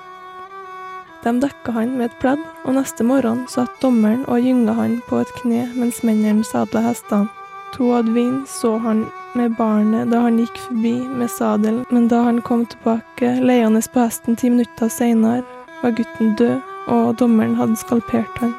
De 1.26 1.34
dekka 1.42 1.76
han 1.76 1.96
med 1.98 2.08
et 2.08 2.18
pledd, 2.22 2.40
og 2.64 2.78
neste 2.78 3.04
morgen 3.04 3.44
satt 3.52 3.82
dommeren 3.84 4.24
og 4.30 4.40
gynga 4.40 4.80
han 4.80 5.00
på 5.10 5.20
et 5.20 5.36
kne 5.42 5.66
mens 5.74 6.00
mennene 6.06 6.46
sadla 6.46 6.86
hestene. 6.88 7.28
Toadvin 7.74 8.46
så 8.48 8.78
han 8.80 9.04
med 9.34 9.56
barnet 9.58 10.10
da 10.12 10.22
han 10.24 10.38
gikk 10.40 10.56
forbi 10.68 10.94
med 11.20 11.30
sadelen, 11.30 11.84
men 11.90 12.08
da 12.08 12.22
han 12.28 12.40
kom 12.42 12.64
tilbake 12.66 13.34
leiende 13.44 13.82
på 13.92 14.06
hesten 14.06 14.36
ti 14.36 14.50
minutter 14.52 14.88
seinere, 14.92 15.44
var 15.82 15.94
gutten 15.98 16.34
død, 16.38 16.58
og 16.88 17.18
dommeren 17.20 17.56
hadde 17.58 17.76
skalpert 17.76 18.40
han. 18.40 18.54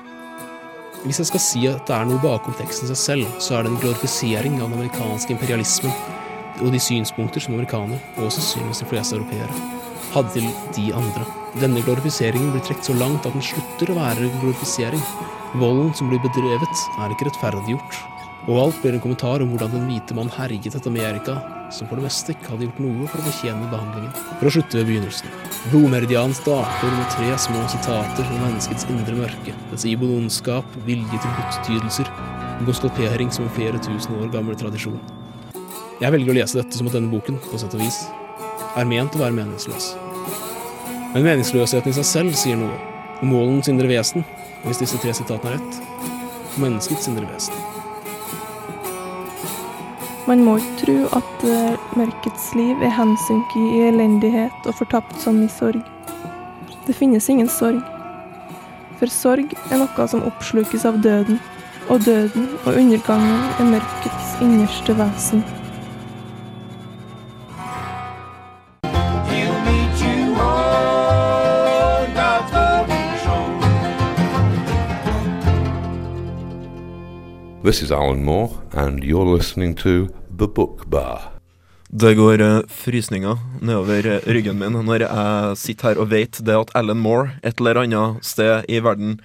Hvis 1.04 1.22
jeg 1.22 1.30
skal 1.30 1.44
si 1.44 1.66
at 1.70 1.88
det 1.88 1.96
er 1.96 2.08
noe 2.10 2.20
bakom 2.22 2.56
teksten 2.60 2.90
seg 2.92 3.00
selv, 3.00 3.36
så 3.40 3.56
er 3.56 3.66
det 3.66 3.72
en 3.72 3.82
glorifisering 3.82 4.60
av 4.60 4.68
den 4.68 4.82
amerikanske 4.82 5.32
imperialismen 5.38 5.94
og 6.60 6.74
de 6.76 6.82
synspunkter 6.84 7.44
som 7.44 7.56
amerikanere, 7.56 8.00
og 8.20 8.34
sannsynligvis 8.36 8.84
de 8.84 8.90
fleste 8.90 9.16
europeere, 9.16 9.60
hadde 10.14 10.34
til 10.36 10.50
de 10.76 10.90
andre. 10.98 11.24
Denne 11.62 11.84
glorifiseringen 11.86 12.52
blir 12.54 12.64
trukket 12.68 12.92
så 12.92 12.98
langt 13.00 13.26
at 13.26 13.36
den 13.36 13.46
slutter 13.46 13.94
å 13.94 14.00
være 14.02 14.32
glorifisering. 14.42 15.04
Volden 15.62 15.94
som 15.98 16.12
blir 16.12 16.22
bedrevet, 16.26 16.86
er 17.00 17.16
ikke 17.16 17.30
rettferdiggjort. 17.30 18.19
Og 18.50 18.58
alt 18.58 18.82
blir 18.82 18.96
en 18.98 19.01
kommentar 19.03 19.44
om 19.44 19.51
hvordan 19.53 19.75
den 19.75 19.88
hvite 19.91 20.15
mann 20.18 20.32
herjet 20.34 20.74
etter 20.74 20.89
Amerika 20.89 21.38
som 21.72 21.88
for 21.88 22.00
det 22.00 22.08
meste 22.08 22.34
ikke 22.34 22.50
hadde 22.50 22.65
gjort 22.65 22.82
noe 22.82 23.08
for 23.12 23.22
å 23.22 23.25
fortjene 23.27 23.70
behandlingen. 23.70 24.13
For 24.39 24.50
å 24.50 24.53
slutte 24.56 24.79
ved 24.79 24.88
begynnelsen. 24.89 25.29
Blodmeridian 25.70 26.34
starter 26.34 26.94
med 26.96 27.13
tre 27.13 27.29
små 27.46 27.62
sitater 27.70 28.25
om 28.25 28.44
menneskets 28.48 28.88
indre 28.89 29.18
mørke, 29.20 29.56
dets 29.70 29.86
iboende 29.86 30.24
ondskap, 30.24 30.77
vilje 30.88 31.22
til 31.22 31.36
godtydelser, 31.38 32.12
og 32.60 32.74
skalpering 32.75 33.32
som 33.32 33.46
en 33.46 33.56
flere 33.56 33.82
tusen 33.86 34.18
år 34.20 34.32
gammel 34.34 34.58
tradisjon. 34.60 35.00
Jeg 36.00 36.13
velger 36.15 36.34
å 36.34 36.38
lese 36.39 36.60
dette 36.60 36.79
som 36.79 36.89
at 36.89 36.96
denne 36.96 37.12
boken, 37.12 37.39
på 37.51 37.60
sett 37.60 37.75
og 37.77 37.84
vis, 37.84 38.06
er 38.74 38.89
ment 38.89 39.15
å 39.15 39.24
være 39.24 39.36
meningsløs. 39.38 39.91
Men 41.13 41.25
meningsløsheten 41.25 41.91
i 41.91 41.98
seg 42.00 42.08
selv 42.08 42.39
sier 42.39 42.60
noe 42.60 42.77
om 43.20 43.34
målens 43.34 43.70
indre 43.72 43.89
vesen, 43.91 44.25
hvis 44.65 44.82
disse 44.82 45.00
tre 45.03 45.13
sitatene 45.15 45.53
er 45.53 45.60
rett, 45.60 45.84
om 46.56 46.65
menneskets 46.65 47.12
indre 47.12 47.27
vesen. 47.29 47.78
Man 50.29 50.43
må 50.45 50.59
ikke 50.62 50.75
tro 50.83 50.95
at 51.17 51.43
eh, 51.50 51.86
mørkets 51.98 52.51
liv 52.53 52.83
er 52.86 52.91
hensunket 52.93 53.55
i 53.57 53.79
elendighet 53.88 54.67
og 54.69 54.75
fortapt 54.77 55.15
som 55.24 55.39
i 55.41 55.48
sorg. 55.50 55.79
Det 56.86 56.93
finnes 56.93 57.25
ingen 57.33 57.50
sorg. 57.50 57.79
For 59.00 59.09
sorg 59.09 59.55
er 59.71 59.81
noe 59.81 60.05
som 60.12 60.21
oppslukes 60.29 60.86
av 60.86 61.00
døden, 61.01 61.39
og 61.89 62.05
døden 62.05 62.45
og 62.62 62.75
undergangen 62.75 63.41
er 63.57 63.71
mørkets 63.71 64.36
innerste 64.45 64.93
vesen. 65.01 65.41
This 77.62 77.82
is 77.82 77.92
Alan 77.92 78.24
Moore, 78.24 78.51
and 78.72 79.04
you're 79.04 79.36
listening 79.38 79.75
to 79.75 80.08
The 80.38 80.48
Book 80.48 80.86
Bar. 80.88 81.20
Det 81.89 82.13
går 82.16 82.42
eh, 82.42 82.62
frysninger 82.72 83.36
nedover 83.60 84.08
eh, 84.08 84.28
ryggen 84.32 84.62
min 84.62 84.78
når 84.88 85.04
jeg 85.04 85.58
sitter 85.60 85.89
her 85.89 86.00
og 86.00 86.08
vet 86.13 86.39
det 86.39 86.56
at 86.56 86.72
Alan 86.80 87.01
Moore 87.04 87.34
et 87.44 87.60
eller 87.60 87.82
annet 87.82 88.24
sted 88.24 88.63
i 88.72 88.80
verden 88.80 89.18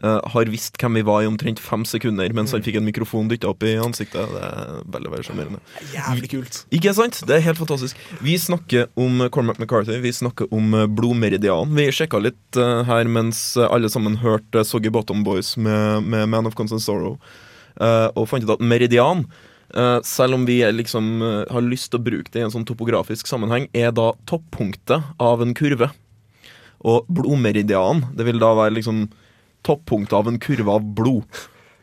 uh, 0.00 0.24
har 0.32 0.48
visst 0.48 0.80
hvem 0.80 0.96
vi 0.96 1.04
var 1.04 1.20
i 1.20 1.28
omtrent 1.28 1.60
fem 1.60 1.84
sekunder 1.84 2.32
mens 2.32 2.56
han 2.56 2.64
fikk 2.64 2.80
en 2.80 2.88
mikrofon 2.88 3.28
dytta 3.28 3.52
opp 3.52 3.68
i 3.68 3.74
ansiktet. 3.76 4.24
Det 4.24 4.40
er 4.40 4.72
veldig 4.96 5.12
veldig 5.12 5.28
sjarmerende. 5.28 5.62
Jævlig 5.92 6.32
kult. 6.32 6.62
Ikke 6.72 6.96
sant? 6.96 7.20
Det 7.28 7.36
er 7.36 7.44
helt 7.50 7.60
fantastisk. 7.60 8.00
Vi 8.24 8.40
snakker 8.40 8.88
om 8.96 9.26
Cormac 9.28 9.60
McCarthy, 9.60 10.00
vi 10.00 10.16
snakker 10.16 10.48
om 10.48 10.72
blodmeridian. 10.96 11.76
Vi 11.76 11.90
sjekka 11.92 12.24
litt 12.24 12.56
uh, 12.56 12.86
her 12.88 13.04
mens 13.20 13.50
alle 13.68 13.92
sammen 13.92 14.22
hørte 14.24 14.64
Soggy 14.64 14.88
Bottom 14.88 15.28
Boys 15.28 15.58
med, 15.60 16.08
med 16.08 16.30
Man 16.32 16.48
of 16.48 16.56
Constant 16.56 16.80
Sorrow, 16.80 17.18
og 17.80 18.28
fant 18.28 18.44
ut 18.44 18.52
at 18.54 18.62
meridian 18.64 19.24
eh, 19.76 19.98
selv 20.04 20.34
om 20.34 20.46
vi 20.46 20.72
liksom 20.72 21.22
eh, 21.22 21.52
har 21.52 21.64
lyst 21.66 21.92
til 21.92 22.00
å 22.00 22.06
bruke 22.06 22.32
det 22.32 22.42
i 22.42 22.46
en 22.46 22.54
sånn 22.54 22.66
topografisk 22.68 23.28
sammenheng, 23.30 23.68
er 23.72 23.92
da 23.94 24.12
toppunktet 24.28 25.14
av 25.22 25.44
en 25.44 25.54
kurve. 25.56 25.90
Og 26.82 27.06
blodmeridian, 27.12 28.06
det 28.16 28.26
vil 28.26 28.42
da 28.42 28.52
være 28.58 28.76
liksom 28.78 29.06
toppunktet 29.66 30.16
av 30.18 30.28
en 30.28 30.40
kurve 30.42 30.76
av 30.78 30.86
blod. 30.96 31.42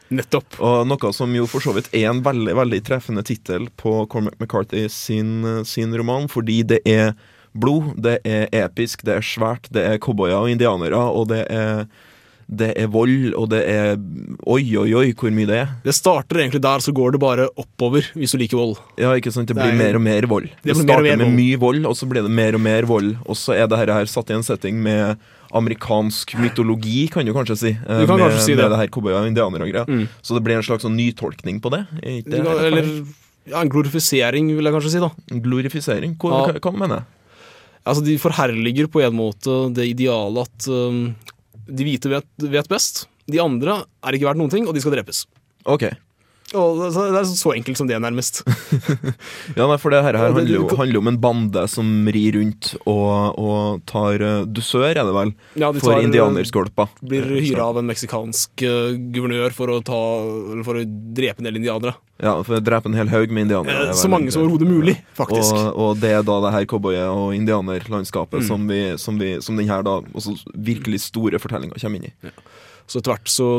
Nettopp. 0.09 0.57
Og 0.65 0.87
noe 0.89 1.11
som 1.13 1.33
jo 1.37 1.45
for 1.49 1.63
så 1.63 1.75
vidt 1.75 1.91
er 1.93 2.07
en 2.09 2.23
veldig 2.25 2.55
veldig 2.57 2.79
treffende 2.87 3.23
tittel 3.25 3.67
på 3.77 4.01
Cormac 4.09 4.39
McCarthy 4.41 4.87
sin, 4.89 5.43
eh, 5.45 5.63
sin 5.63 5.95
roman, 5.95 6.29
fordi 6.31 6.63
det 6.63 6.81
er 6.85 7.13
blod, 7.53 7.95
det 7.97 8.19
er 8.29 8.45
episk, 8.53 9.03
det 9.05 9.15
er 9.17 9.25
svært, 9.25 9.69
det 9.73 9.81
er 9.85 10.01
cowboyer 10.01 10.37
og 10.37 10.51
indianere, 10.51 10.97
og 10.97 11.31
det 11.31 11.45
er, 11.49 11.87
det 12.49 12.71
er 12.81 12.87
vold, 12.89 13.33
og 13.37 13.49
det 13.51 13.59
er 13.69 13.97
Oi, 14.49 14.63
oi, 14.81 14.89
oi, 14.97 15.11
hvor 15.13 15.29
mye 15.35 15.45
det 15.45 15.57
er. 15.61 15.67
Det 15.83 15.93
starter 15.93 16.39
egentlig 16.41 16.61
der, 16.63 16.79
så 16.81 16.91
går 16.95 17.11
det 17.13 17.19
bare 17.21 17.45
oppover 17.61 18.07
hvis 18.17 18.31
du 18.33 18.39
liker 18.41 18.57
vold. 18.57 18.77
Ja, 18.97 19.11
ikke 19.13 19.31
sant? 19.31 19.47
Det 19.47 19.55
Det 19.55 19.61
blir 19.61 19.73
er- 19.75 19.77
mer 19.83 19.95
og 19.95 20.01
mer 20.01 20.25
vold. 20.31 20.47
Det, 20.63 20.73
det 20.73 20.75
starter 20.77 21.03
mer 21.03 21.17
med 21.17 21.27
vold. 21.27 21.35
mye 21.37 21.57
vold, 21.61 21.85
og 21.85 21.93
så 21.95 22.07
blir 22.09 22.23
det 22.25 22.31
mer 22.31 22.55
og 22.57 22.61
mer 22.61 22.81
vold. 22.89 23.11
Og 23.27 23.35
så 23.37 23.53
er 23.53 23.67
det 23.67 23.77
her, 23.77 23.93
her 23.93 24.05
satt 24.09 24.29
i 24.31 24.33
en 24.33 24.41
setting 24.43 24.81
med 24.81 25.17
amerikansk 25.53 26.33
mytologi, 26.39 27.07
kan 27.11 27.25
du 27.25 27.33
kanskje 27.33 27.57
si. 27.57 27.69
eh, 27.69 27.99
Du 28.01 28.07
kan 28.07 28.17
med, 28.17 28.25
kanskje 28.31 28.39
si 28.45 28.55
det. 28.55 28.63
Med 28.63 28.71
det 28.71 28.79
her 28.79 28.87
cowboyer 28.87 29.21
og 29.21 29.27
indianere 29.29 29.61
og 29.67 29.69
greier. 29.71 29.85
Mm. 29.87 30.07
Så 30.21 30.33
det 30.37 30.43
blir 30.43 30.55
en 30.57 30.63
slags 30.63 30.83
sånn 30.85 30.95
nytolkning 30.97 31.59
på 31.61 31.69
det. 31.73 31.85
Ikke 32.01 32.29
det 32.29 32.43
helt 32.45 32.65
Eller 32.65 33.05
ja, 33.49 33.61
en 33.61 33.69
glorifisering, 33.69 34.55
vil 34.55 34.63
jeg 34.65 34.73
kanskje 34.73 34.91
si. 34.91 34.99
da. 34.99 35.09
glorifisering? 35.39 36.17
Hva, 36.17 36.47
Ja. 36.47 36.53
hva 36.59 36.71
mener 36.73 36.95
jeg? 36.95 37.05
Altså, 37.85 38.03
De 38.05 38.17
forherliger 38.17 38.87
på 38.87 39.01
en 39.05 39.13
måte 39.13 39.73
det 39.73 39.87
idealet 39.97 40.45
at 40.47 40.67
um, 40.69 41.15
de 41.69 41.87
hvite 41.87 42.11
vet, 42.11 42.27
vet 42.41 42.69
best. 42.71 43.05
De 43.29 43.41
andre 43.41 43.83
er 44.05 44.17
ikke 44.17 44.29
verdt 44.29 44.41
noen 44.41 44.53
ting, 44.53 44.67
og 44.67 44.75
de 44.75 44.81
skal 44.83 44.95
drepes. 44.97 45.23
Ok. 45.69 45.85
Og 46.57 46.79
det 46.81 47.19
er 47.19 47.27
så 47.29 47.51
enkelt 47.53 47.77
som 47.77 47.85
det, 47.89 47.99
nærmest. 48.01 48.41
Ja, 49.57 49.65
nei, 49.69 49.75
for 49.81 49.93
det 49.93 49.99
her, 50.01 50.15
her 50.17 50.31
handler, 50.33 50.49
jo, 50.49 50.65
handler 50.79 51.01
om 51.03 51.09
en 51.11 51.19
bande 51.21 51.63
som 51.69 51.87
rir 52.09 52.33
rundt 52.39 52.71
og, 52.89 53.37
og 53.37 53.81
tar 53.89 54.21
uh, 54.23 54.45
dusør, 54.49 54.87
er 54.91 55.03
det 55.05 55.13
vel, 55.15 55.33
Ja, 55.61 55.69
de 55.75 55.83
for 55.83 56.01
indianerskolpa. 56.01 56.87
Blir 57.05 57.27
Eh, 57.29 57.43
hyra 57.49 57.67
av 57.69 57.77
en 57.81 57.89
meksikansk 57.89 58.63
guvernør 59.13 59.53
for 59.53 59.69
å, 59.75 59.79
ta, 59.85 59.99
for 60.65 60.79
å 60.81 60.85
drepe 60.85 61.43
en 61.43 61.49
del 61.51 61.59
indianere. 61.61 61.93
Ja, 62.19 62.33
for 62.43 62.57
å 62.57 62.63
drepe 62.63 62.89
en 62.89 62.97
hel 62.97 63.11
haug 63.13 63.31
med 63.31 63.45
indianere. 63.47 63.85
Eh, 63.85 63.93
er 63.93 63.99
Så 64.01 64.09
mange 64.11 64.31
som 64.33 64.41
overhodet 64.43 64.67
mulig, 64.69 64.97
faktisk. 65.17 65.53
Og, 65.55 65.69
og 65.79 66.01
det 66.01 66.15
er 66.17 66.25
da 66.27 66.39
det 66.47 66.53
her 66.57 66.65
cowboy- 66.71 66.97
og 67.05 67.27
Mm. 67.29 67.37
indianerlandskapet 67.43 68.47
som, 68.47 68.65
vi, 68.67 68.81
som, 68.97 69.19
vi, 69.21 69.35
som 69.45 69.55
den 69.59 69.69
her 69.69 69.83
da 69.85 69.99
også 70.13 70.33
virkelig 70.55 71.03
store 71.09 71.39
fortellinga 71.41 71.77
kommer 71.79 72.01
inn 72.01 72.09
i. 72.09 72.33
Så 72.89 72.99
etter 73.03 73.13
hvert 73.13 73.29
så 73.29 73.49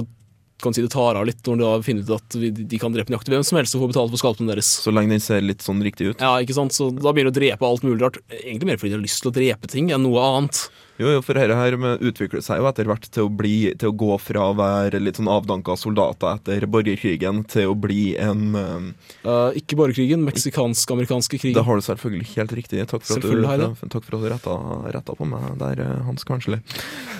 kan 0.65 0.77
si 0.77 0.85
det 0.85 0.93
tar 0.93 1.19
av 1.19 1.27
litt 1.29 1.41
når 1.47 1.61
de 1.61 1.65
da 1.65 1.73
finner 1.87 2.07
ut 2.07 2.15
at 2.17 2.39
de 2.71 2.81
kan 2.81 2.95
drepe 2.95 3.13
nøyaktig 3.13 3.35
hvem 3.35 3.47
som 3.47 3.61
helst 3.61 3.77
og 3.77 3.85
få 3.85 3.91
betalt 3.93 4.13
for 4.13 4.23
skalpen 4.23 4.51
deres. 4.51 4.71
Så 4.85 4.95
lenge 4.95 5.15
den 5.15 5.25
ser 5.25 5.45
litt 5.45 5.65
sånn 5.65 5.83
riktig 5.85 6.13
ut. 6.13 6.23
Ja, 6.23 6.37
ikke 6.43 6.57
sant? 6.57 6.77
Så 6.77 6.91
da 6.95 7.15
begynner 7.15 7.33
de 7.33 7.39
å 7.39 7.41
drepe 7.41 7.69
alt 7.69 7.87
mulig 7.87 8.01
rart. 8.03 8.21
Egentlig 8.43 8.73
mer 8.73 8.81
fordi 8.81 8.95
de 8.95 9.01
har 9.01 9.05
lyst 9.07 9.25
til 9.25 9.33
å 9.33 9.37
drepe 9.41 9.71
ting 9.71 9.93
enn 9.95 10.07
noe 10.07 10.23
annet. 10.25 10.65
Jo, 11.01 11.09
jo, 11.15 11.21
for 11.25 11.39
dette 11.39 11.57
her 11.57 11.75
med 11.81 12.03
utvikler 12.05 12.43
seg 12.45 12.59
jo 12.61 12.67
etter 12.69 12.89
hvert 12.91 13.07
til 13.09 13.25
å, 13.25 13.31
bli, 13.33 13.55
til 13.81 13.89
å 13.89 13.97
gå 14.03 14.17
fra 14.21 14.51
å 14.51 14.57
være 14.59 15.01
litt 15.01 15.17
sånn 15.17 15.31
avdanka 15.33 15.73
soldater 15.81 16.37
etter 16.37 16.67
borgerkrigen 16.69 17.41
til 17.49 17.73
å 17.73 17.77
bli 17.79 18.19
en 18.21 18.43
uh, 18.53 19.49
ikke 19.57 19.79
borgerkrigen, 19.81 20.27
meksikansk-amerikanske 20.29 21.41
Det 21.57 21.65
har 21.65 21.81
du 21.81 21.87
selvfølgelig 21.87 22.29
helt 22.35 22.53
riktig. 22.59 22.85
Takk 22.91 23.07
for 23.07 23.17
at 23.17 23.25
du, 23.25 23.87
takk 23.89 24.05
for 24.05 24.19
at 24.19 24.27
du 24.27 24.29
retta, 24.35 24.59
retta 24.93 25.17
på 25.17 25.29
meg 25.31 25.55
der, 25.63 25.81
eh, 25.87 26.03
Hans 26.05 26.27
Kansli. 26.29 26.61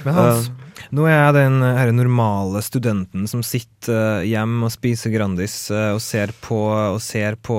Men 0.05 0.19
Hans, 0.19 0.51
nå 0.95 1.07
er 1.09 1.17
jeg 1.17 1.37
den 1.39 1.61
her 1.63 1.93
normale 1.95 2.63
studenten 2.65 3.29
som 3.31 3.45
sitter 3.47 4.23
eh, 4.23 4.29
hjemme 4.31 4.69
og 4.69 4.75
spiser 4.75 5.13
Grandis 5.15 5.57
eh, 5.75 5.93
og 5.95 6.03
ser 6.05 6.33
på, 6.45 6.59
og 6.71 7.01
ser 7.05 7.37
på 7.41 7.59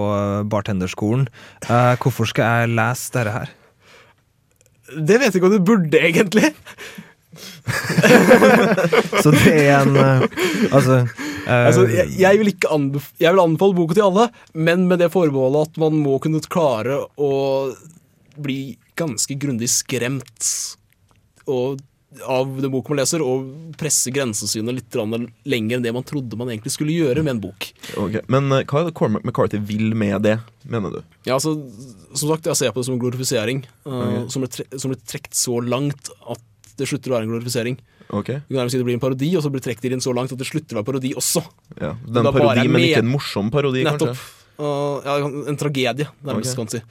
bartenderskolen. 0.52 1.28
Eh, 1.68 1.94
hvorfor 2.02 2.30
skal 2.30 2.64
jeg 2.64 2.76
lese 2.76 3.16
dette 3.16 3.38
her? 3.38 3.56
Det 4.92 5.22
vet 5.22 5.32
jeg 5.32 5.40
ikke 5.40 5.48
om 5.48 5.56
du 5.56 5.64
burde, 5.72 6.02
egentlig. 6.02 6.52
Så 9.24 9.32
det 9.32 9.54
er 9.56 9.78
en 9.78 9.96
eh, 9.96 10.24
Altså, 10.76 10.98
eh, 11.48 11.68
Altså, 11.68 11.86
jeg, 11.88 12.10
jeg, 12.20 12.40
vil 12.42 12.52
ikke 12.52 12.68
jeg 13.22 13.32
vil 13.32 13.44
anbefale 13.44 13.78
boka 13.78 13.96
til 13.96 14.08
alle, 14.10 14.28
men 14.54 14.88
med 14.90 15.00
det 15.00 15.12
forbeholdet 15.14 15.72
at 15.72 15.80
man 15.82 16.02
må 16.04 16.18
kunne 16.24 16.44
klare 16.52 17.00
å 17.16 17.32
bli 18.42 18.76
ganske 19.00 19.36
grundig 19.40 19.70
skremt 19.72 20.50
og, 21.50 21.80
av 22.28 22.50
den 22.62 22.72
boken 22.74 22.94
man 22.94 23.00
leser, 23.02 23.24
og 23.24 23.76
presse 23.80 24.12
grensesynet 24.14 24.76
litt 24.76 24.98
lenger 25.48 25.78
enn 25.78 25.86
det 25.86 25.94
man 25.96 26.06
trodde 26.08 26.38
man 26.40 26.52
egentlig 26.52 26.74
skulle 26.76 26.96
gjøre 26.96 27.24
med 27.24 27.38
en 27.38 27.44
bok. 27.46 27.70
Okay. 27.96 28.24
Men 28.28 28.52
eh, 28.52 28.66
hva 28.68 28.82
er 28.82 28.90
det 28.90 28.96
Cormac 29.00 29.24
McCarthy 29.24 29.62
vil 29.64 29.96
med 29.96 30.22
det, 30.28 30.38
mener 30.68 30.98
du? 30.98 31.00
Ja, 31.26 31.38
altså, 31.38 31.56
Som 32.14 32.28
sagt, 32.34 32.50
jeg 32.50 32.60
ser 32.60 32.74
på 32.76 32.82
det 32.82 32.90
som 32.90 32.98
en 32.98 33.04
glorifisering, 33.04 33.64
eh, 33.86 34.02
Ok. 34.02 34.32
som, 34.34 34.44
ble 34.44 34.52
tre 34.52 34.68
som 34.76 34.92
ble 34.92 35.00
trukket 35.00 35.40
så 35.40 35.62
langt 35.64 36.12
at 36.28 36.44
det 36.78 36.90
slutter 36.90 37.14
å 37.14 37.18
være 37.18 37.30
en 37.30 37.34
glorifisering. 37.36 37.80
Okay. 38.12 38.42
Du 38.44 38.52
kan 38.52 38.66
nærmest 38.66 38.76
si 38.76 38.82
Det 38.82 38.90
blir 38.90 39.00
en 39.00 39.04
parodi, 39.04 39.32
og 39.38 39.44
så 39.46 39.50
blir 39.54 39.64
det 39.64 39.70
trukket 39.70 39.96
inn 39.96 40.04
så 40.04 40.14
langt 40.16 40.34
at 40.36 40.42
det 40.42 40.50
slutter 40.50 40.76
å 40.76 40.82
være 40.82 40.90
parodi 40.92 41.14
også. 41.16 41.46
ja. 41.80 41.96
Den 41.96 42.28
parodi, 42.28 42.68
men 42.68 42.82
med- 42.82 42.90
ikke 42.92 43.06
en 43.06 43.12
morsom 43.16 43.52
parodi, 43.52 43.84
Nettopp. 43.88 44.12
kanskje? 44.12 44.38
Uh, 44.62 45.02
ja, 45.06 45.16
en 45.48 45.58
tragedie, 45.58 46.08
nærmest, 46.22 46.54
okay. 46.54 46.56
kan 46.60 46.68
man 46.68 46.74
si. 46.76 46.82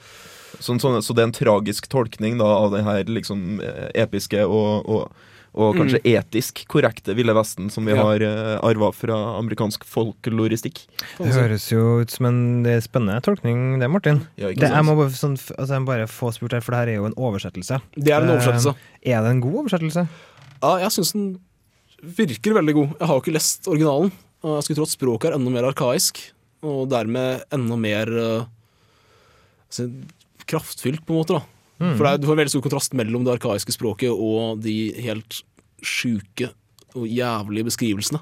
Sånn, 0.59 0.79
sånn, 0.83 0.99
så 1.01 1.13
det 1.15 1.23
er 1.23 1.29
en 1.29 1.35
tragisk 1.37 1.87
tolkning 1.87 2.37
da, 2.41 2.45
av 2.45 2.71
det 2.75 2.83
her 2.83 3.03
liksom 3.07 3.61
eh, 3.63 3.89
episke 4.03 4.43
og, 4.45 4.87
og, 4.89 5.27
og 5.53 5.75
kanskje 5.79 5.99
etisk 6.07 6.61
korrekte 6.71 7.15
Ville 7.15 7.33
Vesten 7.35 7.69
som 7.71 7.85
vi 7.87 7.91
Ja. 7.95 8.03
har 8.03 8.23
uh, 8.23 8.59
arva 8.63 8.91
fra 8.95 9.17
amerikansk 9.39 9.83
folkloristikk. 9.87 10.83
Det 11.17 11.31
høres 11.35 11.69
jo 11.71 12.01
ut 12.01 12.11
som 12.13 12.27
en 12.29 12.41
det 12.63 12.77
er 12.77 12.83
spennende 12.85 13.19
tolkning, 13.25 13.79
det, 13.81 13.89
Martin. 13.91 14.21
Ja, 14.39 14.47
Det, 14.51 14.69
jeg 14.71 14.85
må 14.87 14.95
bare, 14.95 15.11
sånn, 15.15 15.35
altså, 15.57 15.73
jeg 15.75 15.83
må 15.83 15.91
bare 15.91 16.07
få 16.07 16.31
spurt 16.35 16.55
her, 16.55 16.61
for 16.63 16.71
det 16.75 16.79
her 16.83 16.91
er 16.93 16.99
jo 17.01 17.07
en 17.09 17.17
oversettelse. 17.19 17.81
Det 17.95 18.11
er 18.15 18.23
en 18.23 18.35
oversettelse. 18.35 18.75
Eh, 19.01 19.11
er 19.15 19.23
det 19.25 19.33
en 19.35 19.41
god 19.43 19.57
oversettelse? 19.65 20.05
Ja, 20.61 20.73
jeg 20.85 20.91
syns 20.95 21.11
den 21.17 21.27
virker 22.01 22.55
veldig 22.57 22.73
god. 22.77 22.93
Jeg 22.99 23.07
har 23.07 23.17
jo 23.17 23.23
ikke 23.25 23.35
lest 23.35 23.67
originalen. 23.67 24.11
Og 24.41 24.55
jeg 24.57 24.63
skulle 24.65 24.79
tro 24.79 24.87
at 24.87 24.95
språket 24.95 25.29
er 25.29 25.35
enda 25.37 25.51
mer 25.53 25.67
arkaisk, 25.69 26.17
og 26.65 26.87
dermed 26.89 27.43
enda 27.53 27.75
mer 27.77 28.09
uh, 28.09 28.47
kraftfylt, 30.49 31.05
på 31.05 31.13
en 31.15 31.21
måte. 31.21 31.39
da. 31.39 31.43
Mm. 31.81 31.95
For 31.97 32.05
det 32.05 32.11
er, 32.13 32.17
Du 32.21 32.27
får 32.29 32.37
veldig 32.41 32.53
stor 32.53 32.61
kontrast 32.65 32.93
mellom 32.97 33.23
det 33.25 33.33
arkaiske 33.39 33.73
språket 33.73 34.11
og 34.13 34.61
de 34.61 34.75
helt 35.01 35.41
sjuke 35.81 36.51
og 36.93 37.07
jævlige 37.09 37.65
beskrivelsene. 37.71 38.21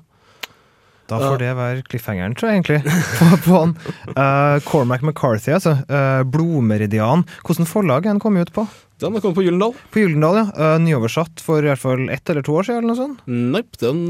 Da 1.10 1.18
får 1.18 1.40
det 1.42 1.50
være 1.58 1.82
cliffhangeren, 1.90 2.36
tror 2.38 2.52
jeg 2.52 2.60
egentlig. 2.60 2.80
på, 3.18 3.30
på 3.48 3.56
han. 3.58 3.72
Uh, 4.14 4.60
Cormac 4.62 5.02
McCarthy, 5.02 5.56
altså. 5.58 5.80
Uh, 5.90 6.22
Blodmeridian. 6.30 7.24
Hvordan 7.42 7.66
forlag 7.66 8.06
er 8.06 8.14
den 8.14 8.22
kommet 8.22 8.46
ut 8.46 8.54
på? 8.54 8.68
Den 9.02 9.16
kommet 9.18 9.40
på 9.40 9.46
Gyllendal. 9.48 9.74
På 9.90 10.04
Gyllendal, 10.04 10.38
ja. 10.38 10.46
Uh, 10.54 10.76
nyoversatt 10.86 11.42
for 11.42 11.66
i 11.66 11.72
hvert 11.72 11.82
fall 11.82 12.06
ett 12.14 12.30
eller 12.30 12.46
to 12.46 12.60
år 12.62 12.68
siden, 12.70 12.84
eller 12.84 12.94
noe 12.94 13.00
sånt. 13.02 13.26
Nei, 13.26 13.64
den 13.82 14.06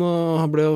ble 0.51 0.67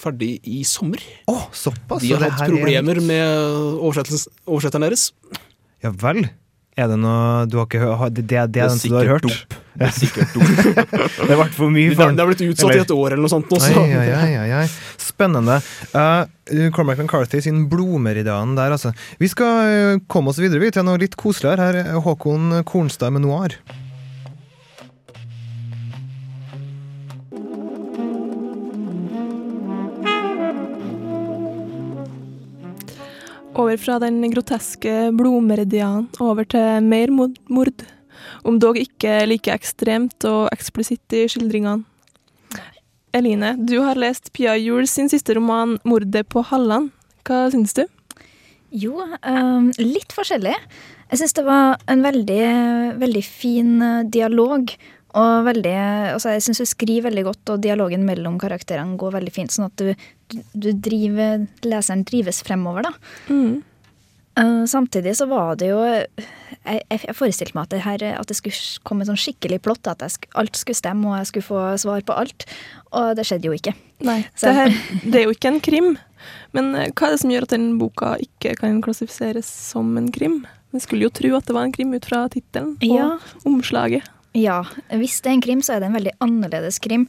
ferdig 0.00 0.32
i 0.48 0.62
sommer. 0.64 1.02
Oh, 1.28 1.44
såpass! 1.52 2.00
De 2.06 2.08
så 2.08 2.16
har 2.16 2.30
hatt 2.30 2.40
her 2.40 2.48
er- 2.48 2.56
problemer 2.56 3.00
med 3.04 3.80
oversettelsen- 3.84 4.32
oversetteren 4.48 4.88
deres. 4.88 5.10
Ja 5.84 5.92
vel. 5.92 6.24
Er 6.80 6.88
det 6.88 6.96
noe 7.02 7.44
du 7.50 7.58
har 7.60 7.66
ikke 7.68 7.80
hørt? 7.82 8.14
Det, 8.16 8.24
det, 8.30 8.38
det 8.48 8.52
Det 8.56 8.62
er 8.62 8.70
er 8.70 8.76
den 8.76 8.92
du 8.92 8.96
har 8.96 9.10
hørt? 9.14 9.26
dop. 9.26 9.56
Det 9.80 9.86
er 9.86 9.92
sikkert 9.96 10.32
dop. 10.34 10.48
Det 11.30 11.36
ble 11.38 11.46
for 11.56 11.72
mye 11.72 11.90
Det, 11.92 12.06
det 12.16 12.22
har 12.24 12.28
blitt 12.30 12.42
utsatt 12.46 12.74
i 12.74 12.80
et 12.82 12.94
år 12.94 13.12
eller 13.14 13.22
noe 13.24 13.32
sånt. 13.32 13.52
Også. 13.54 13.70
Ai, 13.84 13.92
ai, 14.16 14.32
ai, 14.40 14.48
ai. 14.62 14.64
Spennende. 15.00 15.58
Uh, 15.94 16.24
Cormac 16.74 16.98
McCarthy 17.02 17.42
sin 17.44 17.66
blodmeridian 17.70 18.56
der, 18.58 18.74
altså. 18.76 18.92
Vi 19.20 19.28
skal 19.30 19.68
eh, 19.70 20.00
komme 20.10 20.32
oss 20.32 20.40
videre 20.42 20.62
vi, 20.64 20.72
til 20.74 20.86
noe 20.88 20.98
litt 21.00 21.14
koseligere. 21.20 21.68
Her 21.68 21.80
er 21.84 22.00
Håkon 22.04 22.62
Kornstad 22.68 23.14
med 23.14 23.22
Noir. 23.28 23.54
Over 33.58 33.76
fra 33.82 33.98
den 33.98 34.22
groteske 34.30 35.10
blodmeridianen 35.16 36.06
over 36.22 36.46
til 36.46 36.84
mer 36.86 37.10
mord. 37.10 37.82
Om 38.46 38.58
dog 38.62 38.78
ikke 38.78 39.24
like 39.26 39.50
ekstremt 39.50 40.24
og 40.28 40.48
eksplisitt 40.54 41.16
i 41.16 41.24
skildringene. 41.30 41.82
Eline, 43.10 43.56
du 43.58 43.80
har 43.82 43.98
lest 43.98 44.30
Pia 44.32 44.54
Juel 44.54 44.86
sin 44.86 45.08
siste 45.10 45.34
roman 45.34 45.78
'Mordet 45.82 46.28
på 46.30 46.44
Halland'. 46.46 46.92
Hva 47.26 47.50
syns 47.50 47.74
du? 47.74 47.82
Jo, 48.70 49.02
um, 49.26 49.72
litt 49.82 50.14
forskjellig. 50.14 50.54
Jeg 51.10 51.18
syns 51.18 51.34
det 51.34 51.44
var 51.44 51.80
en 51.90 52.04
veldig, 52.06 52.44
veldig 53.02 53.22
fin 53.26 53.82
eh, 53.82 54.04
dialog. 54.06 54.70
Og 55.18 55.44
veldig, 55.48 55.74
altså 56.14 56.30
jeg 56.36 56.42
syns 56.46 56.60
du 56.62 56.66
skriver 56.70 57.08
veldig 57.08 57.24
godt, 57.26 57.50
og 57.50 57.62
dialogen 57.64 58.04
mellom 58.06 58.36
karakterene 58.38 58.94
går 59.00 59.16
veldig 59.18 59.32
fint. 59.34 59.50
Sånn 59.50 59.66
at 59.66 59.76
du, 59.80 59.94
du 60.54 60.70
driver, 60.72 61.46
leseren 61.66 62.04
drives 62.06 62.42
fremover, 62.46 62.86
da. 62.86 62.92
Mm. 63.32 63.62
Uh, 64.38 64.62
samtidig 64.70 65.16
så 65.18 65.26
var 65.26 65.56
det 65.58 65.66
jo 65.72 65.80
Jeg, 65.82 66.78
jeg, 66.86 67.14
forestilte 67.18 67.56
meg 67.56 67.64
at 67.66 67.72
det, 67.74 67.80
her, 67.82 68.04
at 68.20 68.28
det 68.30 68.36
skulle 68.38 68.54
komme 68.86 69.04
sånn 69.08 69.18
skikkelig 69.18 69.58
plott. 69.64 69.82
At 69.90 70.04
jeg, 70.04 70.14
sk- 70.14 70.30
alt 70.38 70.54
skulle 70.60 70.78
stemme, 70.78 71.08
og 71.10 71.18
jeg 71.18 71.30
skulle 71.32 71.48
få 71.48 71.64
svar 71.82 72.04
på 72.06 72.14
alt. 72.14 72.46
Og 72.94 73.16
det 73.18 73.24
skjedde 73.26 73.50
jo 73.50 73.56
ikke. 73.56 73.74
Nei, 74.06 74.20
Så- 74.36 74.46
det, 74.46 74.54
her, 74.60 74.76
det 75.10 75.18
er 75.22 75.26
jo 75.26 75.34
ikke 75.34 75.50
en 75.50 75.60
krim. 75.64 75.90
Men 76.54 76.70
eh, 76.76 76.90
hva 76.94 77.08
er 77.08 77.16
det 77.16 77.20
som 77.24 77.32
gjør 77.34 77.48
at 77.48 77.56
den 77.56 77.66
boka 77.80 78.14
ikke 78.22 78.54
kan 78.60 78.78
klassifiseres 78.84 79.50
som 79.50 79.90
en 79.98 80.12
krim? 80.14 80.44
Vi 80.70 80.78
skulle 80.84 81.08
jo 81.08 81.10
tro 81.10 81.34
at 81.40 81.48
det 81.50 81.56
var 81.56 81.66
en 81.66 81.74
krim 81.74 81.90
ut 81.98 82.06
fra 82.06 82.22
tittelen 82.30 82.76
og 82.78 82.86
Ja. 82.86 83.10
omslaget. 83.48 84.06
Ja, 84.30 84.60
hvis 84.94 85.16
det 85.24 85.26
er 85.26 85.34
en 85.34 85.42
krim, 85.42 85.62
så 85.66 85.74
er 85.74 85.80
det 85.82 85.88
en 85.88 85.96
veldig 85.96 86.12
annerledes 86.22 86.76
krim. 86.78 87.08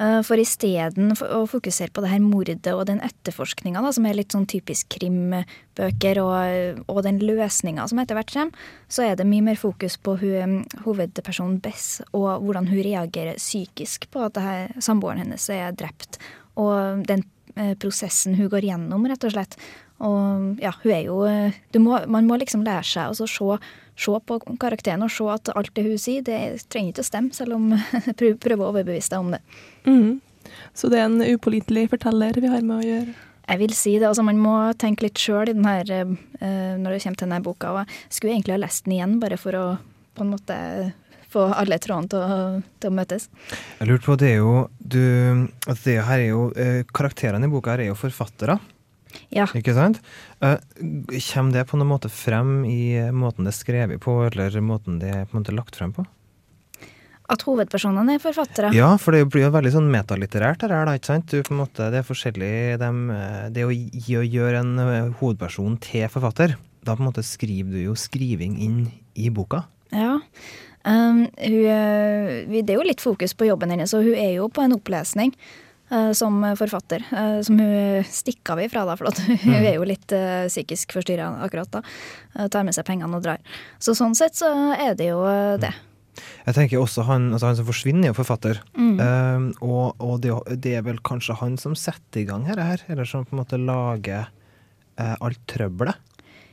Eh, 0.00 0.22
For 0.24 0.40
isteden 0.40 1.12
å 1.12 1.42
fokusere 1.50 1.92
på 1.92 2.00
det 2.00 2.12
her 2.14 2.22
mordet 2.24 2.64
og 2.72 2.86
den 2.88 3.02
etterforskninga, 3.04 3.82
som 3.92 4.06
er 4.08 4.16
litt 4.16 4.32
sånn 4.32 4.48
typisk 4.48 4.88
krimbøker, 4.94 6.22
og, 6.24 6.80
og 6.88 7.02
den 7.04 7.20
løsninga 7.20 7.84
som 7.90 8.00
etter 8.00 8.16
hvert 8.16 8.32
kommer, 8.32 8.72
så 8.88 9.04
er 9.04 9.20
det 9.20 9.28
mye 9.28 9.44
mer 9.50 9.60
fokus 9.60 9.98
på 10.00 10.16
hun, 10.22 10.62
hovedpersonen 10.86 11.60
Bess, 11.60 12.00
og 12.16 12.40
hvordan 12.40 12.70
hun 12.72 12.80
reagerer 12.80 13.36
psykisk 13.36 14.08
på 14.08 14.24
at 14.30 14.40
her, 14.40 14.72
samboeren 14.80 15.26
hennes 15.26 15.50
er 15.52 15.76
drept. 15.76 16.16
Og 16.56 17.04
den 17.04 17.26
eh, 17.52 17.76
prosessen 17.76 18.40
hun 18.40 18.48
går 18.48 18.64
gjennom, 18.72 19.04
rett 19.12 19.28
og 19.28 19.36
slett. 19.36 19.60
Og 20.02 20.56
ja, 20.62 20.72
hun 20.82 20.96
er 20.96 21.04
jo 21.04 21.20
eh, 21.28 21.60
må, 21.78 22.00
Man 22.10 22.26
må 22.26 22.40
liksom 22.40 22.64
lære 22.66 22.88
seg 22.88 23.12
å 23.12 23.28
se, 23.28 23.60
se 23.98 24.18
på 24.26 24.38
karakteren 24.60 25.04
og 25.04 25.12
se 25.12 25.26
at 25.32 25.52
alt 25.56 25.72
det 25.76 25.86
hun 25.86 26.00
sier, 26.00 26.24
det 26.26 26.38
trenger 26.72 26.94
ikke 26.94 27.04
å 27.04 27.10
stemme, 27.10 27.36
selv 27.36 27.58
om 27.58 27.72
jeg 28.06 28.38
prøver 28.40 28.64
å 28.64 28.70
overbevise 28.70 29.12
deg 29.12 29.26
om 29.26 29.34
det. 29.36 29.42
Mm. 29.88 30.20
Så 30.76 30.88
det 30.92 31.00
er 31.00 31.10
en 31.10 31.20
upålitelig 31.22 31.88
forteller 31.92 32.40
vi 32.40 32.50
har 32.50 32.64
med 32.66 32.80
å 32.80 32.88
gjøre. 32.88 33.14
Jeg 33.42 33.58
vil 33.58 33.72
si 33.74 33.92
det, 33.98 34.06
altså 34.06 34.22
Man 34.24 34.38
må 34.40 34.54
tenke 34.78 35.08
litt 35.08 35.18
sjøl 35.18 35.50
når 35.58 35.88
det 35.90 36.02
kommer 36.38 37.18
til 37.18 37.26
denne 37.26 37.42
boka. 37.44 37.72
og 37.72 37.80
Jeg 37.82 38.16
skulle 38.16 38.36
egentlig 38.36 38.54
ha 38.54 38.62
lest 38.62 38.86
den 38.86 38.96
igjen, 38.96 39.16
bare 39.22 39.38
for 39.40 39.58
å 39.58 39.64
på 40.12 40.24
en 40.24 40.34
måte 40.34 40.56
få 41.32 41.46
alle 41.56 41.78
trådene 41.80 42.10
til 42.12 42.62
til 42.82 42.90
å 42.92 42.96
møtes. 42.96 43.28
Jeg 43.80 43.88
lurte 43.88 44.06
på, 44.06 44.16
det 44.20 44.30
er 44.34 44.38
jo 44.42 44.54
du, 44.78 45.02
altså 45.66 45.82
det 45.88 45.96
her 46.08 46.18
er 46.18 46.28
jo 46.28 46.42
eh, 46.52 46.82
Karakterene 46.92 47.48
i 47.48 47.52
boka 47.52 47.72
her 47.72 47.84
er 47.86 47.90
jo 47.92 47.98
forfattere, 47.98 48.58
Ja. 49.34 49.46
ikke 49.56 49.74
sant? 49.76 50.00
Eh, 50.44 50.58
kommer 51.28 51.54
det 51.54 51.66
på 51.68 51.78
noen 51.78 51.92
måte 51.92 52.10
frem 52.12 52.62
i 52.68 52.96
måten 53.14 53.46
det 53.46 53.54
er 53.54 53.60
skrevet 53.60 54.02
på, 54.02 54.18
eller 54.28 54.58
måten 54.64 54.98
det 55.02 55.12
er 55.12 55.24
på 55.26 55.36
en 55.36 55.42
måte 55.42 55.56
lagt 55.56 55.78
frem 55.78 55.94
på? 55.96 56.04
At 57.32 57.44
hovedpersonene 57.46 58.16
er 58.18 58.20
forfattere. 58.20 58.72
Ja, 58.76 58.90
for 59.00 59.16
det 59.16 59.24
blir 59.32 59.46
jo 59.46 59.52
veldig 59.54 59.72
sånn 59.72 59.88
metalitterært 59.92 60.66
her, 60.66 60.74
da, 60.74 60.96
ikke 60.98 61.12
sant? 61.14 61.30
Du, 61.30 61.40
på 61.46 61.54
en 61.54 61.62
måte, 61.62 61.88
det 61.92 62.02
er 62.02 62.08
forskjellig 62.08 62.56
dem, 62.82 63.06
eh, 63.14 63.46
Det 63.54 63.64
å 63.64 63.72
gi 63.72 64.18
å 64.18 64.26
gjøre 64.26 64.60
en 64.64 64.74
eh, 64.82 65.14
hovedperson 65.20 65.78
til 65.80 66.10
forfatter, 66.12 66.56
da 66.82 66.96
på 66.96 67.04
en 67.04 67.10
måte 67.12 67.24
skriver 67.24 67.72
du 67.72 67.80
jo 67.86 67.96
skriving 67.96 68.58
inn 68.60 68.78
i 69.14 69.30
boka. 69.30 69.64
Ja. 69.94 70.18
Um, 70.82 71.28
hun, 71.38 72.48
det 72.50 72.72
er 72.72 72.74
jo 72.80 72.86
litt 72.88 73.04
fokus 73.04 73.36
på 73.38 73.46
jobben 73.46 73.70
hennes, 73.70 73.92
og 73.94 74.02
hun 74.02 74.16
er 74.18 74.32
jo 74.40 74.48
på 74.50 74.64
en 74.64 74.74
opplesning 74.74 75.30
som 76.16 76.40
forfatter. 76.56 77.04
eh, 77.12 77.40
som 77.44 77.58
hun 77.58 78.04
stikker 78.08 78.56
av 78.56 78.62
ifra, 78.64 78.84
da, 78.88 78.96
for 78.96 79.12
hun 79.44 79.54
er 79.60 79.76
jo 79.76 79.86
litt 79.88 80.12
eh, 80.16 80.48
psykisk 80.50 80.96
forstyrra 80.96 81.30
akkurat 81.46 81.70
da. 81.72 81.82
Eh, 82.36 82.48
tar 82.52 82.66
med 82.66 82.76
seg 82.76 82.86
pengene 82.88 83.18
og 83.18 83.24
drar. 83.24 83.40
Så 83.82 83.96
sånn 83.98 84.16
sett 84.18 84.38
så 84.38 84.50
er 84.74 84.96
det 84.98 85.10
jo 85.12 85.22
eh, 85.28 85.56
det. 85.62 85.72
Jeg 86.44 86.56
tenker 86.58 86.82
også 86.82 87.06
han, 87.08 87.30
altså 87.32 87.48
han 87.48 87.58
som 87.58 87.68
forsvinner, 87.68 88.04
er 88.08 88.12
jo 88.12 88.18
forfatter. 88.18 88.60
Mm. 88.76 88.96
Um, 89.00 89.46
og 89.64 90.02
og 90.02 90.18
det, 90.24 90.34
det 90.60 90.74
er 90.76 90.84
vel 90.84 91.00
kanskje 91.00 91.38
han 91.40 91.56
som 91.60 91.76
setter 91.78 92.20
i 92.20 92.26
gang 92.28 92.44
her, 92.44 92.60
her 92.60 92.84
eller 92.92 93.08
som 93.08 93.24
på 93.24 93.32
en 93.32 93.40
måte 93.40 93.60
lager 93.60 94.28
uh, 95.00 95.16
alt 95.24 95.40
trøbbelet. 95.48 95.96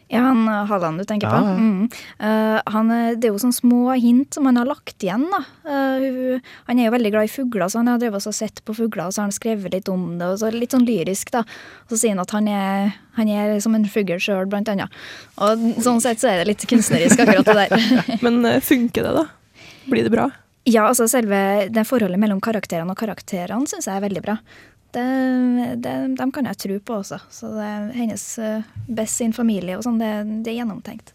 Ja, 0.10 0.24
han 0.26 0.48
eh, 0.50 0.64
Halland 0.66 0.98
du 1.02 1.06
tenker 1.06 1.30
på. 1.30 1.38
ja. 1.38 1.54
Mm. 1.60 1.84
Uh, 2.20 2.58
han, 2.74 2.90
er- 2.92 3.16
det 3.16 3.28
er 3.30 3.34
jo 3.36 3.42
sånne 3.44 3.56
små 3.60 3.94
hint 4.02 4.34
som 4.34 4.48
han 4.50 4.58
har 4.58 4.66
lagt 4.66 5.04
igjen. 5.06 5.28
da. 5.30 5.42
Uh, 5.70 6.40
han 6.66 6.80
er 6.82 6.88
jo 6.88 6.94
veldig 6.96 7.12
glad 7.14 7.30
i 7.30 7.32
fugler, 7.34 7.70
så 7.70 7.80
han 7.84 7.92
har 7.92 8.02
drevet 8.02 8.26
og 8.26 8.34
sett 8.36 8.64
på 8.66 8.74
fugler 8.78 9.06
og 9.06 9.14
så 9.14 9.22
har 9.22 9.30
han 9.30 9.36
skrevet 9.38 9.76
litt 9.78 9.92
om 9.94 10.08
det. 10.18 10.26
og 10.34 10.40
så 10.42 10.50
Litt 10.56 10.74
sånn 10.74 10.88
lyrisk, 10.88 11.30
da. 11.36 11.44
Så 11.92 12.00
sier 12.02 12.16
han 12.16 12.24
at 12.26 12.34
han 12.34 12.50
er, 12.50 12.92
han 13.20 13.30
er 13.30 13.56
som 13.64 13.78
en 13.78 13.86
fugl 13.90 14.18
sjøl, 14.18 14.50
blant 14.50 14.70
annet. 14.74 14.90
Og 15.38 15.62
sånn 15.86 16.02
sett 16.04 16.22
så 16.24 16.32
er 16.34 16.42
det 16.42 16.50
litt 16.56 16.66
kunstnerisk, 16.70 17.22
akkurat 17.22 17.46
det 17.46 17.58
der. 17.70 18.20
Men 18.26 18.42
eh, 18.50 18.60
funker 18.66 19.06
det, 19.06 19.14
da? 19.22 19.28
Blir 19.90 20.10
det 20.10 20.14
bra? 20.18 20.26
Ja, 20.70 20.88
altså 20.90 21.08
selve 21.10 21.70
det 21.72 21.86
forholdet 21.88 22.20
mellom 22.22 22.42
karakterene 22.44 22.94
og 22.94 23.00
karakterene 23.00 23.70
syns 23.70 23.88
jeg 23.88 23.96
er 23.96 24.04
veldig 24.04 24.26
bra. 24.26 24.36
Det, 24.96 25.06
det, 25.86 25.94
dem 26.18 26.32
kan 26.34 26.48
jeg 26.50 26.58
tro 26.64 26.80
på 26.82 27.00
også. 27.04 27.20
Så 27.30 27.52
det, 27.54 27.70
hennes 27.94 28.24
best 28.88 29.22
sin 29.22 29.36
familie 29.38 29.78
og 29.78 29.86
sånn, 29.86 30.00
det, 30.02 30.12
det 30.46 30.54
er 30.54 30.64
gjennomtenkt. 30.64 31.14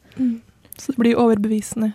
Så 0.78 0.94
det 0.94 1.00
blir 1.00 1.18
overbevisende. 1.18 1.94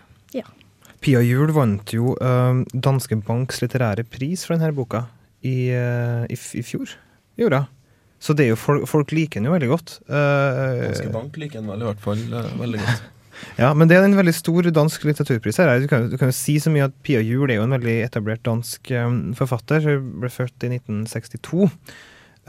Pia 0.99 1.21
Juel 1.23 1.53
vant 1.55 1.93
jo 1.95 2.13
uh, 2.19 2.61
Danske 2.75 3.15
Banks 3.23 3.61
litterære 3.63 4.03
pris 4.11 4.43
for 4.45 4.57
denne 4.57 4.75
boka 4.75 5.05
i, 5.39 5.71
uh, 5.71 6.25
i, 6.27 6.35
i 6.35 6.63
fjor. 6.65 6.91
Gjorde 7.39 7.63
hun. 7.63 7.75
Så 8.19 8.35
det 8.35 8.49
er 8.49 8.51
jo 8.51 8.57
folk, 8.59 8.83
folk 8.91 9.13
liker 9.15 9.39
den 9.39 9.47
jo 9.47 9.53
veldig 9.53 9.69
godt. 9.71 9.93
Uh, 10.11 10.89
Danske 10.89 11.11
Bank 11.13 11.39
liker 11.39 11.61
den 11.61 11.71
vel 11.71 11.85
i 11.85 11.87
hvert 11.87 12.01
fall 12.03 12.19
eh, 12.19 12.49
veldig 12.59 12.81
godt. 12.83 13.05
Ja, 13.59 13.73
men 13.75 13.89
det 13.89 13.97
er 13.97 14.05
en 14.07 14.15
veldig 14.15 14.33
stor 14.37 14.69
dansk 14.71 15.03
litteraturpris 15.03 15.59
her. 15.59 15.73
Du 15.83 15.89
kan, 15.91 16.07
du 16.11 16.15
kan 16.19 16.31
jo 16.31 16.37
si 16.37 16.55
så 16.63 16.71
mye 16.71 16.87
at 16.87 16.95
Pia 17.03 17.19
Juel 17.19 17.51
er 17.51 17.59
jo 17.59 17.65
en 17.67 17.75
veldig 17.75 17.97
etablert 18.05 18.45
dansk 18.47 18.91
eh, 18.95 19.09
forfatter. 19.35 19.83
Hun 19.83 20.13
ble 20.23 20.31
født 20.31 20.63
i 20.63 20.71
1962. 20.77 21.67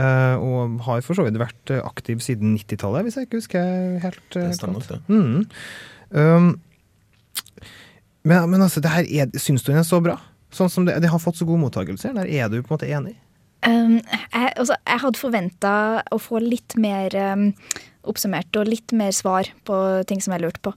Uh, 0.01 0.37
og 0.41 0.79
har 0.87 1.03
for 1.05 1.19
så 1.19 1.27
vidt 1.27 1.37
vært 1.37 1.73
eh, 1.75 1.83
aktiv 1.85 2.23
siden 2.25 2.55
90-tallet, 2.57 3.05
hvis 3.05 3.19
jeg 3.19 3.27
ikke 3.27 3.41
husker 3.43 3.99
helt. 4.01 4.23
Uh, 4.33 4.47
Det 4.47 4.55
stemmer 4.57 4.79
nok, 4.79 4.87
det. 4.89 5.01
Mm. 5.13 5.43
Um, 6.17 6.47
men, 8.25 8.47
men 8.55 8.63
altså, 8.65 8.81
det 8.81 8.93
her 8.95 9.05
er, 9.05 9.35
syns 9.37 9.67
du 9.67 9.73
den 9.73 9.83
er 9.83 9.89
så 9.89 10.01
bra? 10.01 10.17
Sånn 10.55 10.73
som 10.73 10.87
det, 10.89 10.97
det 11.05 11.11
har 11.13 11.21
fått 11.21 11.37
så 11.37 11.45
god 11.49 11.61
mottakelse. 11.67 12.15
Der 12.17 12.31
er 12.31 12.49
du 12.49 12.63
på 12.63 12.71
en 12.71 12.77
måte 12.79 12.89
enig? 12.89 13.13
Um, 13.67 13.99
jeg, 14.01 14.55
altså, 14.55 14.79
jeg 14.89 15.03
hadde 15.05 15.21
forventa 15.21 15.75
å 16.09 16.21
få 16.23 16.41
litt 16.41 16.79
mer 16.81 17.17
um, 17.35 17.51
oppsummert 18.09 18.57
og 18.57 18.69
litt 18.69 18.95
mer 18.97 19.13
svar 19.17 19.51
på 19.69 19.77
ting 20.09 20.23
som 20.25 20.35
jeg 20.35 20.45
lurte 20.45 20.63
på. 20.65 20.75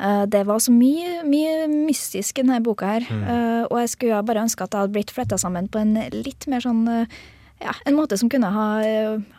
Uh, 0.00 0.24
det 0.26 0.42
var 0.48 0.58
så 0.62 0.74
mye, 0.74 1.22
mye 1.28 1.68
mystisk 1.70 2.40
i 2.40 2.44
denne 2.44 2.62
boka 2.64 2.96
her, 2.96 3.06
uh, 3.10 3.62
og 3.68 3.78
jeg 3.84 3.94
skulle 3.94 4.24
bare 4.26 4.42
ønske 4.42 4.66
at 4.66 4.74
det 4.74 4.82
hadde 4.82 4.96
blitt 4.96 5.14
fletta 5.14 5.38
sammen 5.40 5.70
på 5.70 5.82
en 5.82 5.94
litt 6.14 6.48
mer 6.50 6.64
sånn 6.64 6.82
uh, 6.88 7.22
ja, 7.62 7.72
En 7.86 7.94
måte 7.96 8.18
som 8.18 8.28
kunne 8.28 8.50
ha, 8.50 8.66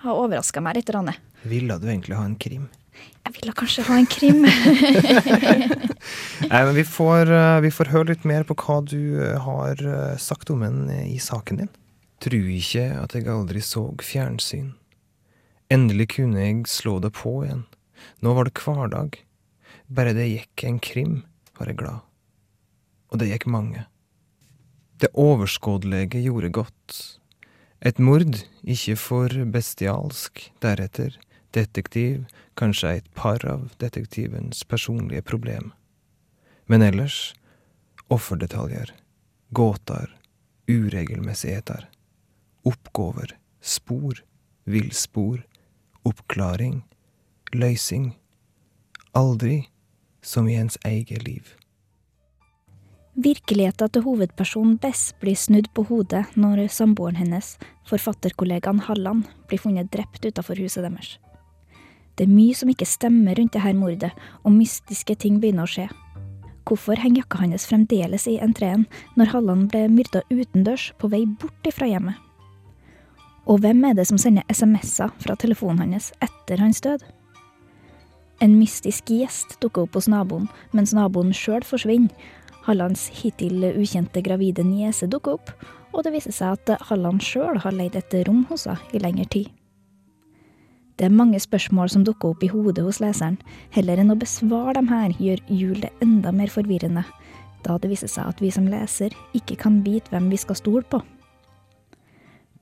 ha 0.02 0.14
overraska 0.16 0.64
meg 0.64 0.80
litt. 0.80 0.90
Rann. 0.96 1.12
Ville 1.46 1.76
du 1.78 1.90
egentlig 1.90 2.16
ha 2.18 2.24
en 2.26 2.40
krim? 2.40 2.70
Jeg 3.26 3.34
ville 3.40 3.54
kanskje 3.58 3.84
ha 3.88 3.98
en 3.98 4.08
krim. 4.10 4.44
Nei, 6.52 6.62
men 6.62 6.76
vi 6.78 6.86
får, 6.86 7.32
eh, 7.34 7.62
vi 7.66 7.72
får 7.74 7.90
høre 7.94 8.12
litt 8.14 8.26
mer 8.28 8.46
på 8.46 8.58
hva 8.62 8.80
du 8.86 9.18
eh, 9.18 9.40
har 9.42 9.82
eh, 9.82 10.18
sagt 10.22 10.52
om 10.54 10.62
den 10.62 10.86
eh, 10.94 11.08
i 11.16 11.20
saken 11.22 11.64
din. 11.64 11.72
Tru 12.22 12.38
ikke 12.38 12.86
at 13.02 13.16
jeg 13.18 13.28
aldri 13.32 13.64
så 13.66 13.88
fjernsyn. 14.06 14.76
Endelig 15.74 16.12
kunne 16.18 16.44
jeg 16.44 16.68
slå 16.70 17.00
det 17.02 17.10
på 17.18 17.40
igjen. 17.46 17.66
Nå 18.22 18.36
var 18.38 18.46
det 18.46 18.60
hverdag. 18.62 19.18
Bare 19.90 20.14
det 20.14 20.28
gikk 20.30 20.64
en 20.68 20.80
krim, 20.80 21.16
var 21.58 21.72
jeg 21.72 21.80
glad. 21.80 22.02
Og 23.10 23.22
det 23.22 23.32
gikk 23.32 23.48
mange. 23.50 23.86
Det 25.02 25.10
overskådelige 25.14 26.22
gjorde 26.22 26.52
godt. 26.54 26.98
Et 27.82 27.98
mord, 28.00 28.38
ikke 28.64 28.96
for 28.98 29.34
bestialsk, 29.54 30.52
deretter 30.62 31.18
detektiv, 31.56 32.26
kanskje 32.60 33.00
et 33.00 33.10
par 33.18 33.44
av 33.48 33.72
detektivens 33.82 34.64
personlige 34.70 35.26
problem. 35.26 35.72
Men 36.70 36.86
ellers 36.86 37.34
offerdetaljer, 38.12 38.92
gåter, 39.56 40.14
uregelmessigheter, 40.70 41.88
oppgaver, 42.66 43.36
spor, 43.62 44.22
villspor, 44.66 45.44
oppklaring, 46.06 46.84
løysing. 47.54 48.14
Aldri 49.16 49.66
som 50.22 50.48
i 50.50 50.58
ens 50.60 50.78
eget 50.86 51.24
liv. 51.26 51.54
Virkeligheten 53.16 53.90
til 53.90 54.04
hovedpersonen 54.04 54.76
Bess 54.84 55.14
blir 55.22 55.38
snudd 55.40 55.70
på 55.74 55.86
hodet 55.88 56.26
når 56.36 56.66
samboeren 56.68 57.16
hennes, 57.16 57.54
forfatterkollegaen 57.88 58.82
Halland, 58.90 59.24
blir 59.48 59.62
funnet 59.64 59.92
drept 59.94 60.26
utenfor 60.26 60.60
huset 60.60 60.84
deres. 60.84 61.14
Det 62.16 62.28
er 62.28 62.32
mye 62.32 62.56
som 62.56 62.72
ikke 62.72 62.88
stemmer 62.88 63.40
rundt 63.40 63.56
dette 63.56 63.74
mordet, 63.76 64.12
og 64.44 64.52
mystiske 64.56 65.16
ting 65.16 65.40
begynner 65.40 65.64
å 65.64 65.72
skje. 65.72 65.88
Hvorfor 66.66 67.00
henger 67.00 67.22
jakka 67.22 67.44
hans 67.44 67.68
fremdeles 67.70 68.28
i 68.28 68.40
entreen 68.42 68.88
når 69.16 69.32
Halland 69.32 69.70
ble 69.72 69.86
myrda 69.92 70.24
utendørs 70.32 70.92
på 71.00 71.12
vei 71.12 71.24
bort 71.26 71.72
ifra 71.72 71.88
hjemmet? 71.88 72.25
Og 73.46 73.62
hvem 73.62 73.84
er 73.86 73.94
det 73.94 74.08
som 74.10 74.18
sender 74.18 74.46
SMS-er 74.50 75.14
fra 75.22 75.36
telefonen 75.38 75.94
hans 75.94 76.12
etter 76.26 76.62
hans 76.62 76.82
død? 76.82 77.04
En 78.44 78.56
mystisk 78.60 79.12
gjest 79.14 79.60
dukker 79.62 79.86
opp 79.86 79.96
hos 79.96 80.10
naboen, 80.12 80.50
mens 80.76 80.94
naboen 80.98 81.32
sjøl 81.34 81.64
forsvinner. 81.64 82.12
Hallands 82.66 83.06
hittil 83.14 83.62
ukjente 83.76 84.24
gravide 84.26 84.66
niese 84.66 85.06
dukker 85.08 85.38
opp, 85.38 85.52
og 85.94 86.04
det 86.04 86.16
viser 86.16 86.34
seg 86.34 86.58
at 86.58 86.90
Halland 86.90 87.22
sjøl 87.24 87.62
har 87.62 87.76
leid 87.78 87.96
et 87.96 88.16
rom 88.28 88.44
hos 88.50 88.66
henne 88.66 88.98
i 88.98 89.04
lengre 89.04 89.30
tid. 89.30 89.52
Det 90.96 91.06
er 91.06 91.14
mange 91.14 91.40
spørsmål 91.44 91.92
som 91.92 92.06
dukker 92.08 92.32
opp 92.32 92.44
i 92.44 92.50
hodet 92.50 92.84
hos 92.86 93.02
leseren. 93.04 93.38
Heller 93.76 94.00
enn 94.00 94.14
å 94.14 94.20
besvare 94.20 94.78
dem 94.78 94.88
her, 94.90 95.12
gjør 95.20 95.42
jul 95.52 95.82
det 95.84 95.92
enda 96.04 96.32
mer 96.32 96.52
forvirrende, 96.52 97.04
da 97.68 97.76
det 97.82 97.92
viser 97.92 98.10
seg 98.12 98.32
at 98.32 98.42
vi 98.42 98.52
som 98.54 98.70
leser 98.72 99.14
ikke 99.36 99.60
kan 99.60 99.82
vite 99.86 100.14
hvem 100.14 100.32
vi 100.32 100.40
skal 100.40 100.58
stole 100.58 100.88
på. 100.88 101.02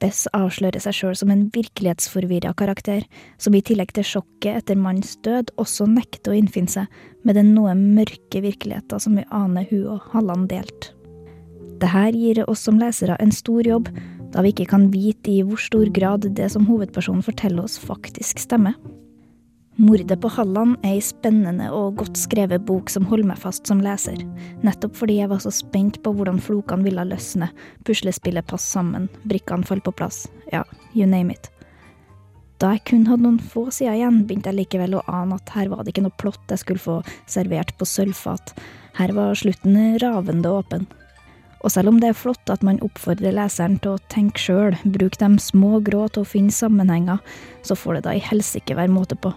Bess 0.03 0.25
avslører 0.35 0.83
seg 0.83 0.97
sjøl 0.97 1.13
som 1.15 1.29
en 1.31 1.45
virkelighetsforvirra 1.55 2.51
karakter, 2.59 3.05
som 3.39 3.55
i 3.55 3.61
tillegg 3.63 3.93
til 3.95 4.03
sjokket 4.03 4.59
etter 4.59 4.75
mannens 4.75 5.13
død 5.23 5.53
også 5.61 5.87
nekter 5.87 6.33
å 6.33 6.39
innfinne 6.41 6.73
seg 6.73 6.97
med 7.23 7.39
den 7.39 7.53
noe 7.55 7.71
mørke 7.79 8.41
virkeligheten 8.43 8.99
som 8.99 9.15
vi 9.15 9.23
aner 9.31 9.69
hun 9.71 9.85
og 9.95 10.09
Halland 10.11 10.49
delte. 10.51 10.91
Dette 11.79 12.03
gir 12.15 12.43
oss 12.47 12.65
som 12.67 12.81
lesere 12.81 13.15
en 13.23 13.31
stor 13.31 13.63
jobb, 13.67 13.87
da 14.33 14.43
vi 14.43 14.51
ikke 14.51 14.67
kan 14.73 14.89
vite 14.91 15.31
i 15.31 15.39
hvor 15.45 15.61
stor 15.61 15.87
grad 15.95 16.27
det 16.35 16.51
som 16.51 16.67
hovedpersonen 16.67 17.23
forteller 17.23 17.63
oss, 17.63 17.79
faktisk 17.79 18.43
stemmer. 18.43 18.75
Mordet 19.75 20.21
på 20.21 20.29
Halland 20.29 20.75
er 20.85 20.99
ei 20.99 21.01
spennende 21.01 21.71
og 21.73 21.95
godt 21.97 22.19
skrevet 22.21 22.61
bok 22.67 22.91
som 22.93 23.07
holder 23.09 23.25
meg 23.31 23.39
fast 23.41 23.65
som 23.65 23.79
leser, 23.81 24.19
nettopp 24.61 24.99
fordi 24.99 25.15
jeg 25.17 25.31
var 25.31 25.39
så 25.41 25.49
spent 25.49 25.95
på 26.05 26.11
hvordan 26.13 26.37
flokene 26.37 26.85
ville 26.85 27.05
løsne, 27.09 27.47
puslespillet 27.81 28.45
passe 28.45 28.69
sammen, 28.69 29.07
brikkene 29.25 29.65
falle 29.65 29.81
på 29.81 29.95
plass, 29.97 30.27
ja, 30.53 30.61
you 30.93 31.07
name 31.09 31.33
it. 31.33 31.49
Da 32.61 32.75
jeg 32.75 32.83
kun 32.91 33.07
hadde 33.09 33.25
noen 33.25 33.39
få 33.41 33.63
sider 33.73 33.97
igjen, 33.97 34.19
begynte 34.29 34.51
jeg 34.51 34.59
likevel 34.59 34.93
å 34.99 35.01
ane 35.09 35.39
at 35.41 35.53
her 35.55 35.71
var 35.71 35.81
det 35.81 35.95
ikke 35.95 36.03
noe 36.05 36.21
plott 36.21 36.53
jeg 36.53 36.61
skulle 36.61 36.83
få 36.83 36.99
servert 37.25 37.73
på 37.79 37.87
sølvfat, 37.89 38.53
her 38.99 39.13
var 39.17 39.33
slutten 39.41 39.97
ravende 40.03 40.51
åpen. 40.53 40.85
Og 41.63 41.73
selv 41.73 41.89
om 41.89 41.97
det 41.97 42.11
er 42.11 42.19
flott 42.19 42.51
at 42.53 42.61
man 42.61 42.77
oppfordrer 42.85 43.33
leseren 43.33 43.79
til 43.81 43.95
å 43.95 44.03
tenke 44.13 44.37
sjøl, 44.37 44.77
bruke 44.85 45.17
de 45.17 45.41
små 45.41 45.81
grå 45.81 46.05
til 46.13 46.21
å 46.21 46.29
finne 46.29 46.53
sammenhenger, 46.53 47.25
så 47.65 47.73
får 47.79 47.97
det 47.97 48.05
da 48.05 48.13
i 48.13 48.21
helsike 48.21 48.77
være 48.77 48.93
måte 48.93 49.17
på. 49.17 49.33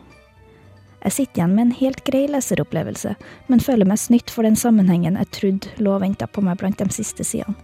Jeg 1.04 1.12
sitter 1.12 1.40
igjen 1.40 1.54
med 1.54 1.66
en 1.66 1.76
helt 1.78 2.02
grei 2.06 2.24
leseropplevelse, 2.30 3.14
men 3.50 3.62
føler 3.62 3.88
meg 3.88 4.00
snytt 4.00 4.32
for 4.32 4.46
den 4.46 4.56
sammenhengen 4.58 5.18
jeg 5.20 5.32
trodde 5.36 5.82
lå 5.82 5.96
og 5.96 6.02
venta 6.02 6.26
på 6.26 6.44
meg 6.44 6.58
blant 6.60 6.80
de 6.80 6.88
siste 6.94 7.26
sidene. 7.26 7.54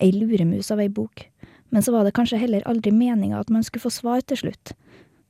Ei 0.00 0.12
luremus 0.14 0.70
av 0.70 0.80
ei 0.82 0.88
bok, 0.88 1.26
men 1.70 1.84
så 1.84 1.92
var 1.94 2.06
det 2.06 2.14
kanskje 2.16 2.40
heller 2.40 2.66
aldri 2.70 2.92
meninga 2.94 3.40
at 3.40 3.50
man 3.50 3.66
skulle 3.66 3.84
få 3.84 3.94
svar 3.94 4.22
til 4.26 4.40
slutt. 4.44 4.74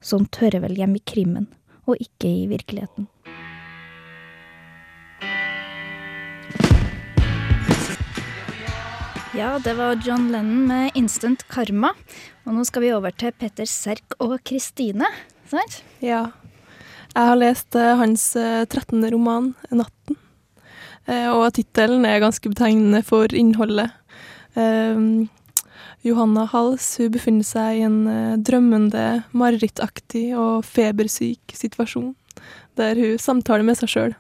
Sånt 0.04 0.38
hører 0.42 0.62
vel 0.62 0.76
hjemme 0.78 1.00
i 1.00 1.07
krimmen, 1.09 1.48
og 1.88 1.96
ikke 2.00 2.31
i 2.31 2.48
virkeligheten. 2.50 3.09
Ja, 9.38 9.59
det 9.62 9.76
var 9.78 10.00
John 10.02 10.33
Lennon 10.33 10.66
med 10.66 10.92
'Instant 10.94 11.44
Karma'. 11.48 11.94
Og 12.46 12.54
nå 12.54 12.64
skal 12.64 12.83
vi 12.83 12.92
over 12.92 13.11
til 13.11 13.33
Petter 13.33 13.68
Serk 13.70 14.16
og 14.18 14.40
Kristine. 14.44 15.07
Sant? 15.46 15.83
Ja. 16.02 16.31
Jeg 17.18 17.26
har 17.26 17.38
lest 17.40 17.74
eh, 17.74 17.96
hans 17.98 18.24
eh, 18.38 18.62
13. 18.70 19.02
roman, 19.11 19.50
'Natten'. 19.72 20.14
Eh, 21.09 21.26
og 21.33 21.48
tittelen 21.57 22.04
er 22.07 22.20
ganske 22.22 22.46
betegnende 22.52 23.00
for 23.02 23.26
innholdet. 23.35 23.90
Eh, 24.54 25.00
Johanna 26.07 26.44
Hals 26.46 26.87
hun 27.00 27.11
befinner 27.11 27.42
seg 27.42 27.81
i 27.81 27.83
en 27.88 27.96
eh, 28.07 28.37
drømmende, 28.38 29.24
marerittaktig 29.35 30.28
og 30.38 30.62
febersyk 30.68 31.57
situasjon, 31.59 32.12
der 32.78 32.94
hun 32.94 33.18
samtaler 33.18 33.66
med 33.66 33.81
seg 33.81 33.90
sjøl. 33.90 34.14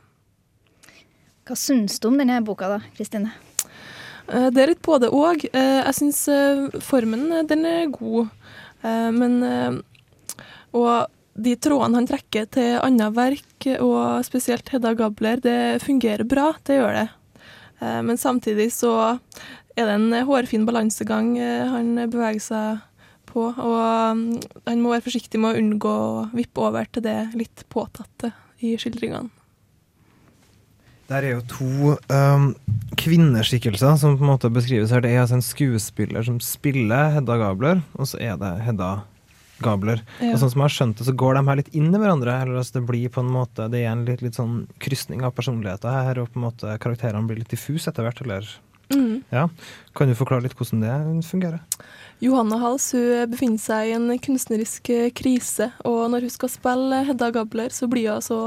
Hva 1.46 1.54
syns 1.56 2.00
du 2.02 2.08
om 2.10 2.18
denne 2.18 2.40
boka, 2.42 2.66
da, 2.66 2.80
Kristine? 2.98 3.30
Eh, 4.26 4.50
Det 4.50 4.64
er 4.64 4.72
litt 4.74 4.82
både. 4.82 5.06
Eh, 5.52 5.84
Jeg 5.86 5.94
syns 5.94 6.26
eh, 6.34 6.66
formen 6.82 7.30
eh, 7.30 7.46
den 7.46 7.64
er 7.64 7.86
god, 7.94 8.34
Eh, 8.78 9.10
men 9.10 9.42
eh, 9.42 9.72
Og 10.72 11.08
de 11.38 11.54
trådene 11.60 12.00
han 12.00 12.08
trekker 12.08 12.48
til 12.54 12.80
andre 12.82 13.08
verk, 13.14 13.68
og 13.78 14.26
spesielt 14.26 14.68
Hedda 14.72 14.94
Gabler, 14.98 15.40
det 15.42 15.80
fungerer 15.84 16.26
bra, 16.28 16.50
det 16.66 16.80
gjør 16.80 16.98
det. 16.98 17.06
Eh, 17.80 18.02
Men 18.02 18.18
samtidig 18.18 18.72
så 18.74 19.18
er 19.78 19.86
det 19.86 19.94
en 19.94 20.12
hårfin 20.26 20.66
balansegang 20.66 21.36
eh, 21.38 21.66
han 21.70 21.94
beveger 22.10 22.42
seg 22.42 22.84
på, 23.28 23.48
og 23.52 24.18
mm, 24.18 24.38
han 24.66 24.82
må 24.82 24.94
være 24.94 25.06
forsiktig 25.06 25.40
med 25.40 25.54
å 25.54 25.62
unngå 25.62 25.96
å 26.04 26.28
vippe 26.34 26.64
over 26.64 26.88
til 26.90 27.04
det 27.04 27.18
litt 27.38 27.66
påtatte 27.70 28.32
i 28.64 28.74
skildringene. 28.80 29.30
Der 31.08 31.24
er 31.24 31.38
jo 31.38 31.44
to 31.48 31.94
um, 32.12 32.50
kvinneskikkelser 33.00 33.94
som 33.96 34.18
på 34.18 34.26
en 34.26 34.32
måte 34.34 34.50
beskrives 34.52 34.90
her. 34.92 35.00
Det 35.00 35.14
er 35.14 35.22
altså 35.22 35.38
en 35.38 35.46
skuespiller 35.46 36.26
som 36.26 36.36
spiller 36.44 37.14
Hedda 37.14 37.38
Gabler, 37.40 37.80
og 37.96 38.10
så 38.10 38.20
er 38.20 38.36
det 38.36 38.50
Hedda 38.66 38.90
Gabler. 39.64 40.04
Ja. 40.20 40.32
Og 40.32 40.42
sånn 40.42 40.52
som 40.52 40.62
jeg 40.62 40.68
har 40.68 40.76
skjønt 40.76 41.00
det, 41.00 41.08
så 41.08 41.16
går 41.24 41.38
de 41.38 41.44
her 41.48 41.60
litt 41.62 41.74
inn 41.74 41.90
i 41.90 42.00
hverandre. 42.00 42.36
Eller 42.42 42.60
altså 42.60 42.78
det 42.78 42.86
blir 42.88 43.12
på 43.14 43.24
en 43.24 43.34
måte 43.34 43.68
Det 43.72 43.82
er 43.82 43.92
en 43.92 44.06
litt, 44.08 44.22
litt 44.24 44.38
sånn 44.38 44.62
krysning 44.82 45.24
av 45.26 45.34
personligheter 45.36 45.92
her, 45.92 46.22
og 46.22 46.32
på 46.32 46.40
en 46.40 46.48
måte 46.48 46.78
karakterene 46.82 47.26
blir 47.28 47.42
litt 47.42 47.54
diffuse 47.54 47.90
etter 47.92 48.06
hvert, 48.06 48.24
eller 48.24 48.48
Mm. 48.88 49.22
Ja. 49.28 49.48
Kan 49.92 50.08
du 50.08 50.14
forklare 50.16 50.46
litt 50.46 50.54
hvordan 50.56 50.80
det 50.80 51.26
fungerer? 51.28 51.60
Johanna 52.24 52.58
Hals 52.62 52.86
hun 52.96 53.30
befinner 53.30 53.60
seg 53.60 53.90
i 53.90 53.94
en 53.94 54.08
kunstnerisk 54.24 54.88
eh, 54.90 55.10
krise, 55.14 55.70
og 55.86 56.08
når 56.10 56.26
hun 56.26 56.32
skal 56.34 56.50
spille 56.50 57.02
Hedda 57.06 57.28
Gabler, 57.34 57.74
så 57.74 57.86
blir 57.90 58.08
hun 58.14 58.24
så 58.24 58.40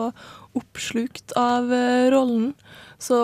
oppslukt 0.58 1.36
av 1.40 1.72
eh, 1.72 2.10
rollen. 2.12 2.52
Så 3.02 3.18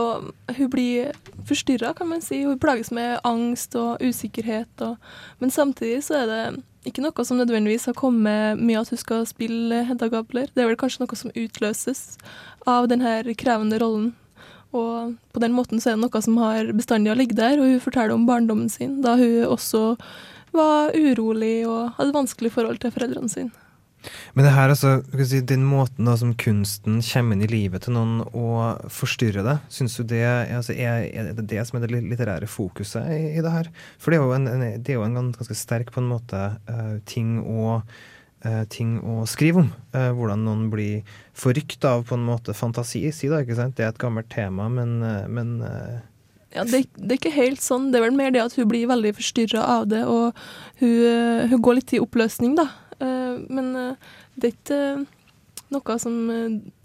hun 0.57 0.69
blir 0.73 1.11
forstyrra, 1.45 1.93
kan 1.97 2.09
man 2.09 2.23
si. 2.23 2.43
Hun 2.45 2.59
plages 2.61 2.89
med 2.95 3.19
angst 3.27 3.75
og 3.77 4.01
usikkerhet. 4.01 4.71
Og, 4.81 4.95
men 5.41 5.53
samtidig 5.53 5.99
så 6.07 6.23
er 6.23 6.31
det 6.31 6.41
ikke 6.87 7.03
noe 7.03 7.25
som 7.27 7.39
nødvendigvis 7.39 7.89
har 7.89 7.97
kommet 7.97 8.59
med 8.59 8.79
at 8.79 8.91
hun 8.93 9.01
skal 9.01 9.25
spille 9.29 9.83
Hedda 9.87 10.09
Gabler. 10.13 10.47
Det 10.53 10.63
er 10.63 10.69
vel 10.69 10.79
kanskje 10.79 11.03
noe 11.03 11.19
som 11.19 11.33
utløses 11.35 12.01
av 12.67 12.87
denne 12.91 13.19
krevende 13.39 13.79
rollen. 13.83 14.13
Og 14.75 15.15
på 15.33 15.41
den 15.43 15.55
måten 15.55 15.79
så 15.79 15.91
er 15.91 15.97
det 15.97 16.05
noe 16.05 16.23
som 16.23 16.39
har 16.41 16.73
bestandig 16.75 17.11
har 17.11 17.19
ligget 17.19 17.39
der, 17.39 17.59
og 17.59 17.69
hun 17.69 17.83
forteller 17.83 18.15
om 18.15 18.27
barndommen 18.27 18.71
sin, 18.71 18.99
da 19.05 19.15
hun 19.19 19.45
også 19.47 19.95
var 20.55 20.95
urolig 20.95 21.67
og 21.67 21.93
hadde 21.97 22.15
vanskelig 22.15 22.53
forhold 22.55 22.81
til 22.83 22.93
foreldrene 22.95 23.31
sine. 23.31 23.66
Men 24.37 24.45
det 24.45 24.51
her, 24.53 24.71
altså, 24.71 24.91
si, 25.27 25.39
den 25.43 25.63
måten 25.67 26.07
da 26.07 26.13
som 26.19 26.29
kunsten 26.39 26.99
kommer 27.03 27.35
inn 27.35 27.43
i 27.43 27.49
livet 27.49 27.83
til 27.83 27.95
noen 27.97 28.21
og 28.29 28.85
forstyrrer 28.93 29.43
det, 29.43 29.55
syns 29.73 29.97
du 29.97 30.05
det 30.07 30.21
altså, 30.23 30.75
er, 30.77 31.07
er 31.11 31.31
det 31.35 31.47
det 31.49 31.63
som 31.67 31.79
er 31.79 31.87
det 31.87 32.03
litterære 32.05 32.47
fokuset 32.47 33.09
i, 33.11 33.33
i 33.35 33.43
det 33.43 33.51
her? 33.51 33.71
For 33.99 34.13
det 34.13 34.19
er 34.19 34.23
jo 34.23 34.35
en, 34.37 34.47
en, 34.51 34.63
er 34.77 34.93
jo 34.93 35.03
en 35.03 35.17
gans- 35.17 35.41
ganske 35.41 35.57
sterk 35.57 35.91
på 35.95 36.03
en 36.03 36.11
måte 36.13 36.43
uh, 36.69 36.95
ting, 37.09 37.39
å, 37.41 37.81
eh, 38.45 38.63
ting 38.71 38.99
å 39.01 39.25
skrive 39.27 39.65
om. 39.65 39.73
eh, 39.97 40.11
hvordan 40.15 40.45
noen 40.45 40.67
blir 40.71 41.03
forrykt 41.35 41.83
av 41.89 42.05
på 42.07 42.15
en 42.15 42.25
måte 42.29 42.55
fantasi, 42.55 43.03
si 43.11 43.33
da, 43.33 43.41
ikke 43.43 43.59
sant? 43.59 43.75
Det 43.75 43.89
er 43.89 43.91
et 43.95 44.01
gammelt 44.05 44.29
tema, 44.31 44.69
men, 44.71 44.99
men 45.27 45.57
Ja, 46.55 46.63
det, 46.63 46.85
det 46.95 47.11
er 47.11 47.19
ikke 47.19 47.35
helt 47.35 47.65
sånn. 47.65 47.91
Det 47.91 47.99
er 47.99 48.07
vel 48.07 48.15
mer 48.17 48.31
det 48.31 48.45
at 48.45 48.55
hun 48.55 48.69
blir 48.71 48.87
veldig 48.87 49.17
forstyrra 49.19 49.67
av 49.81 49.89
det, 49.91 50.05
og 50.07 50.37
hun, 50.79 51.49
hun 51.51 51.63
går 51.65 51.81
litt 51.81 51.97
i 51.97 52.05
oppløsning, 52.05 52.55
da. 52.61 52.69
Eh, 52.99 53.37
Men 53.49 53.75
eh, 53.75 53.95
det 54.35 54.51
er 54.51 54.55
ikke 54.55 54.79
eh, 54.93 55.03
noe 55.73 55.97
som 55.99 56.13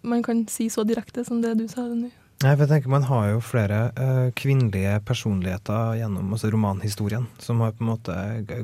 man 0.02 0.22
kan 0.26 0.46
si 0.50 0.66
så 0.72 0.82
direkte 0.84 1.24
som 1.24 1.40
det 1.42 1.54
du 1.60 1.68
sa 1.70 1.84
nå. 1.86 2.10
Nei, 2.42 2.56
for 2.56 2.64
jeg 2.64 2.70
tenker 2.72 2.90
Man 2.90 3.04
har 3.06 3.28
jo 3.30 3.42
flere 3.44 3.76
uh, 3.94 4.30
kvinnelige 4.34 4.96
personligheter 5.06 5.92
gjennom 6.00 6.32
altså 6.34 6.50
romanhistorien, 6.50 7.28
som 7.38 7.60
har 7.62 7.70
på 7.76 7.84
en 7.84 7.90
måte 7.92 8.16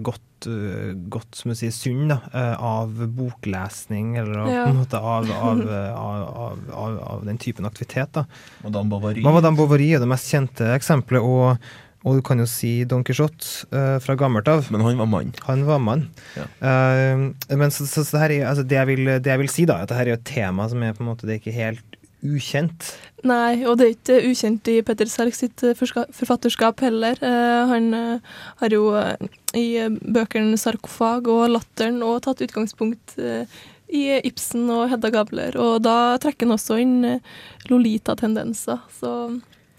gått, 0.03 0.49
uh, 0.51 0.91
gått 1.07 1.39
som 1.39 1.53
jeg 1.53 1.61
sier, 1.61 1.77
sunn 1.77 2.11
da, 2.11 2.17
eh, 2.33 2.57
av 2.59 2.91
boklesning, 3.15 4.17
eller 4.19 4.41
av, 4.43 4.51
Ja. 4.51 4.65
på 4.67 4.73
en 4.75 4.81
måte 4.81 4.99
av, 4.99 5.31
av, 5.31 5.63
av, 5.95 6.25
av, 6.27 6.59
av, 6.75 6.99
av 7.13 7.25
den 7.31 7.39
typen 7.39 7.67
aktivitet. 7.71 8.11
da. 8.19 8.27
Madame 8.65 8.91
Bovary. 8.91 9.23
Madame 9.23 9.57
Bovary 9.57 9.93
er 9.95 10.03
det 10.03 10.11
mest 10.11 10.27
kjente 10.35 10.73
eksempelet, 10.75 11.23
og, 11.23 11.71
og 12.07 12.19
du 12.19 12.23
kan 12.25 12.39
jo 12.39 12.47
si 12.47 12.85
Don 12.89 13.03
Quijote 13.07 13.67
uh, 13.75 13.99
fra 14.03 14.15
gammelt 14.19 14.49
av. 14.49 14.69
Men 14.71 14.85
han 14.87 15.01
var 15.01 15.11
mann. 15.11 15.33
Han 15.49 15.65
var 15.67 15.83
mann. 15.83 16.07
Ja. 16.39 16.47
Uh, 16.63 17.57
men 17.59 17.75
så, 17.75 17.89
så, 17.91 18.05
så 18.07 18.17
det, 18.17 18.23
her 18.23 18.35
er, 18.37 18.49
altså 18.53 18.67
det, 18.67 18.79
jeg 18.79 18.91
vil, 18.93 19.15
det 19.19 19.33
jeg 19.33 19.43
vil 19.43 19.53
si, 19.53 19.67
da, 19.69 19.81
er 19.81 19.89
at 19.89 19.93
det 19.93 19.99
her 19.99 20.11
er 20.11 20.15
jo 20.15 20.21
et 20.21 20.29
tema 20.31 20.69
som 20.71 20.85
er 20.87 20.95
på 20.95 21.03
en 21.05 21.11
måte 21.11 21.27
det 21.27 21.37
er 21.37 21.43
ikke 21.43 21.59
helt 21.59 21.99
ukjent. 22.25 22.93
Nei, 23.27 23.63
og 23.67 23.79
det 23.79 23.85
er 23.85 23.93
ikke 23.95 24.31
ukjent 24.31 24.71
i 24.71 24.81
Petter 24.87 25.11
Serk 25.11 25.37
sitt 25.39 25.63
eh, 25.67 25.77
forfatterskap 25.79 26.83
heller. 26.83 27.19
Uh, 27.23 27.71
han 27.71 27.91
eh, 27.95 28.33
har 28.59 28.75
jo 28.75 28.93
eh, 28.99 29.29
i 29.55 29.67
eh, 29.79 29.91
bøkene 29.91 30.59
'Sarkofag' 30.59 31.31
og 31.31 31.45
'Latteren' 31.53 32.03
og 32.07 32.23
tatt 32.27 32.43
utgangspunkt 32.43 33.15
eh, 33.23 33.47
i 33.89 34.19
Ibsen 34.29 34.67
og 34.75 34.91
Hedda 34.91 35.11
Gabler, 35.15 35.57
og 35.57 35.81
da 35.87 36.19
trekker 36.21 36.47
han 36.47 36.59
også 36.59 36.81
inn 36.83 36.97
eh, 37.07 37.23
Lolita-tendenser. 37.71 38.83
Så 38.99 39.13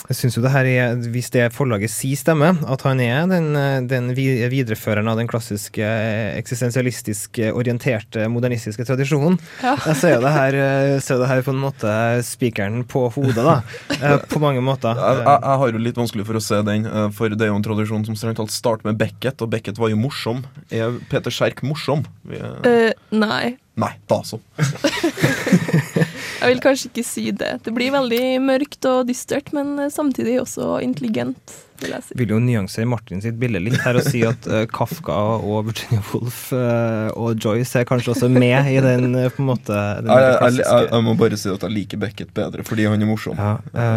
Jeg 0.10 0.18
synes 0.18 0.36
jo 0.40 0.42
det 0.42 0.50
her 0.50 0.66
er, 0.66 0.96
Hvis 1.14 1.28
det 1.30 1.44
forlaget 1.54 1.92
sier 1.94 2.18
stemme, 2.18 2.48
at 2.66 2.82
han 2.82 2.98
er 3.04 3.28
den, 3.30 3.52
eh, 3.56 3.76
den 3.86 4.08
videreføreren 4.18 5.06
av 5.12 5.20
den 5.20 5.28
klassiske 5.30 5.84
eh, 5.86 6.32
eksistensialistisk 6.40 7.38
eh, 7.44 7.52
orienterte 7.54 8.26
modernistiske 8.34 8.88
tradisjonen, 8.90 9.38
ja. 9.62 9.76
eh, 9.78 9.94
så 9.94 10.10
er 10.10 10.16
jo 10.16 10.24
det 10.26 10.32
her, 10.34 10.58
eh, 10.64 10.96
så 11.06 11.14
er 11.14 11.22
det 11.22 11.30
her 11.30 11.44
på 11.46 11.54
en 11.54 11.62
måte 11.62 11.94
spikeren 12.26 12.82
på 12.90 13.06
hodet, 13.14 13.46
da. 13.46 13.60
Eh, 14.00 14.18
På 14.34 14.42
mange 14.42 14.64
måter. 14.66 14.98
Jeg, 14.98 15.22
jeg, 15.22 15.40
jeg 15.46 15.62
har 15.62 15.76
jo 15.78 15.84
litt 15.86 16.02
vanskelig 16.02 16.26
for 16.32 16.40
å 16.42 16.44
se 16.44 16.62
den, 16.66 16.90
eh, 16.90 17.08
for 17.14 17.30
det 17.30 17.46
er 17.46 17.54
jo 17.54 17.60
en 17.62 17.68
tradisjon 17.70 18.08
som 18.10 18.18
strengt 18.18 18.42
talt 18.42 18.54
starter 18.56 18.90
med 18.90 18.98
Beckett, 18.98 19.46
og 19.46 19.54
Beckett 19.54 19.78
var 19.78 19.94
jo 19.94 20.02
morsom. 20.02 20.42
Er 20.74 20.98
Peter 21.14 21.30
Skjerk 21.34 21.62
morsom? 21.70 22.06
Er- 22.34 22.58
Eh, 22.66 22.92
nei, 23.14 23.58
Nei, 23.80 23.94
da 24.12 24.18
så. 24.28 24.42
jeg 26.40 26.54
vil 26.54 26.62
kanskje 26.64 26.90
ikke 26.92 27.04
si 27.08 27.32
det. 27.32 27.54
Det 27.66 27.74
blir 27.76 27.92
veldig 27.96 28.24
mørkt 28.44 28.86
og 28.90 29.08
dystert, 29.10 29.52
men 29.56 29.78
eh, 29.80 29.90
samtidig 29.94 30.40
også 30.42 30.78
intelligent, 30.86 31.56
vil 31.80 31.94
jeg 31.96 32.04
si. 32.04 32.16
vil 32.20 32.32
jo 32.34 32.40
nyansere 32.44 32.88
Martin 32.92 33.22
sitt 33.24 33.38
bilde 33.40 33.62
litt 33.64 33.78
her 33.86 33.96
og 33.96 34.04
si 34.04 34.20
at 34.28 34.48
eh, 34.52 34.66
Kafka 34.68 35.16
og 35.40 35.70
Virginia 35.70 36.02
Woolf 36.10 36.50
eh, 36.56 37.08
og 37.16 37.40
Joyce 37.40 37.80
er 37.80 37.88
kanskje 37.88 38.12
også 38.16 38.28
med 38.34 38.68
i 38.68 38.78
den 38.84 39.14
på 39.16 39.40
en 39.44 39.48
måte 39.48 39.78
den 40.04 40.12
Jeg, 40.12 40.34
jeg, 40.34 40.58
jeg, 40.60 40.90
jeg 40.92 41.06
må 41.08 41.14
bare 41.22 41.40
si 41.40 41.48
at 41.54 41.64
jeg 41.64 41.76
liker 41.78 42.02
Beckett 42.04 42.34
bedre 42.36 42.66
fordi 42.68 42.88
han 42.90 43.00
er 43.00 43.08
morsom. 43.08 43.40
ja, 43.40 43.54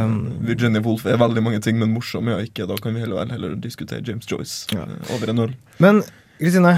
um, 0.07 0.15
Virginia 0.47 0.83
Woolf 0.85 1.07
er 1.11 1.19
veldig 1.19 1.43
mange 1.43 1.59
ting, 1.65 1.79
men 1.83 1.91
morsom 1.95 2.31
er 2.31 2.39
hun 2.39 2.47
ikke. 2.47 2.69
Da 2.71 2.79
kan 2.79 2.95
vi 2.95 3.03
heller, 3.03 3.27
heller 3.35 3.57
diskutere 3.59 4.03
James 4.07 4.31
Joyce 4.31 4.71
Ja. 4.77 4.87
over 5.15 5.31
en 5.35 5.43
øl. 5.49 5.57
Men 5.83 6.03
Kristine, 6.39 6.77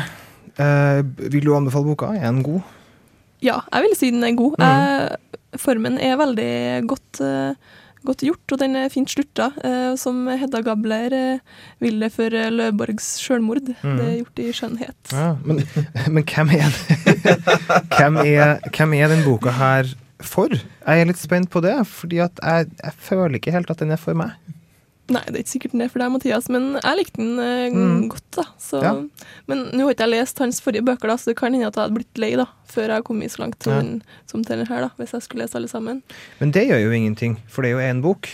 eh, 0.56 1.02
vil 1.32 1.44
du 1.44 1.52
anbefale 1.56 1.84
boka? 1.92 2.14
Er 2.16 2.30
den 2.32 2.42
god? 2.44 2.62
Ja, 3.44 3.58
jeg 3.74 3.84
vil 3.84 3.94
si 3.98 4.08
den 4.14 4.24
er 4.24 4.32
god. 4.40 4.56
Mm. 4.56 4.64
Eh, 4.64 5.33
formen 5.60 5.98
er 6.02 6.18
veldig 6.20 6.52
godt, 6.90 7.20
eh, 7.24 7.80
godt 8.04 8.24
gjort, 8.26 8.52
og 8.52 8.60
den 8.60 8.76
er 8.76 8.92
fint 8.92 9.10
slutta. 9.10 9.50
Eh, 9.64 9.94
som 10.00 10.26
Hedda 10.28 10.62
Gabler 10.66 11.14
eh, 11.16 11.60
vil 11.84 12.00
det 12.04 12.12
for 12.14 12.30
Løvborgs 12.30 13.14
sjølmord. 13.22 13.72
Mm. 13.82 13.98
Det 13.98 14.06
er 14.06 14.16
gjort 14.20 14.42
i 14.44 14.48
skjønnhet. 14.60 15.12
Ja, 15.12 15.28
men, 15.44 15.62
men 16.14 16.24
hvem 16.28 16.54
er 16.58 16.80
hvem, 17.98 18.20
er, 18.24 18.58
hvem 18.70 18.98
er 19.00 19.14
den 19.14 19.24
boka 19.26 19.54
her 19.54 19.94
for? 20.24 20.52
Jeg 20.54 21.00
er 21.00 21.08
litt 21.10 21.20
spent 21.20 21.50
på 21.52 21.64
det, 21.64 21.76
fordi 21.90 22.22
at 22.24 22.42
jeg, 22.42 22.74
jeg 22.82 23.00
føler 23.10 23.40
ikke 23.40 23.54
helt 23.54 23.72
at 23.72 23.82
den 23.82 23.94
er 23.94 24.00
for 24.00 24.16
meg. 24.18 24.36
Nei, 25.12 25.20
det 25.28 25.34
er 25.36 25.42
ikke 25.44 25.52
sikkert 25.52 25.72
den 25.74 25.82
er 25.84 25.88
for 25.92 26.00
deg, 26.00 26.12
Mathias, 26.14 26.46
men 26.48 26.78
jeg 26.80 26.96
likte 26.96 27.18
den 27.20 27.38
eh, 27.38 27.70
Mm. 27.74 28.08
godt. 28.08 28.30
da. 28.38 28.44
Så, 28.58 28.80
Ja. 28.82 28.92
Men 29.46 29.58
nå 29.76 29.84
har 29.84 29.92
ikke 29.92 30.06
jeg 30.08 30.14
lest 30.16 30.38
hans 30.38 30.60
forrige 30.64 30.84
bøker, 30.84 31.08
da, 31.08 31.16
så 31.16 31.26
det 31.26 31.36
kan 31.36 31.52
hende 31.52 31.66
at 31.66 31.74
jeg 31.76 31.82
hadde 31.84 31.94
blitt 31.98 32.18
lei 32.18 32.30
da, 32.36 32.46
før 32.66 32.88
jeg 32.88 33.04
kom 33.04 33.20
så 33.20 33.38
langt 33.42 33.66
Ja. 33.66 33.82
som 34.26 34.42
til 34.42 34.56
denne 34.56 34.66
her, 34.68 34.80
da, 34.80 34.90
hvis 34.98 35.12
jeg 35.12 35.22
skulle 35.22 35.42
lese 35.44 35.56
alle 35.56 35.68
sammen. 35.68 36.02
Men 36.40 36.50
det 36.52 36.68
gjør 36.68 36.80
jo 36.84 36.90
ingenting, 36.90 37.36
for 37.46 37.62
det 37.62 37.72
er 37.72 37.76
jo 37.76 37.84
én 37.92 38.00
bok. 38.02 38.28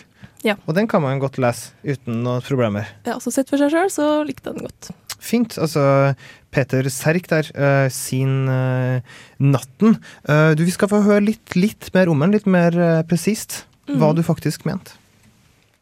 Ja. 0.44 0.54
Og 0.68 0.74
den 0.74 0.86
kan 0.86 1.02
man 1.02 1.18
godt 1.20 1.36
lese 1.38 1.72
uten 1.84 2.22
noen 2.22 2.40
problemer. 2.40 2.86
Ja, 3.04 3.18
Så 3.18 3.32
sett 3.32 3.48
for 3.50 3.58
seg 3.58 3.70
sjøl, 3.72 3.90
så 3.90 4.24
likte 4.24 4.46
jeg 4.52 4.54
den 4.60 4.66
godt. 4.68 4.90
Fint. 5.18 5.58
Altså, 5.58 6.14
Peter 6.50 6.82
Serk 6.88 7.26
der, 7.28 7.50
uh, 7.58 7.88
sin 7.90 8.48
uh, 8.48 9.00
'Natten'. 9.38 9.98
Uh, 10.26 10.54
du, 10.54 10.64
vi 10.64 10.70
skal 10.70 10.88
få 10.88 11.02
høre 11.04 11.20
litt, 11.26 11.56
litt 11.56 11.90
mer 11.92 12.08
om 12.08 12.18
den, 12.20 12.30
litt 12.32 12.46
mer 12.46 12.70
presist 13.04 13.64
hva 13.88 14.12
Mm. 14.12 14.16
du 14.16 14.22
faktisk 14.22 14.64
mente. 14.64 14.92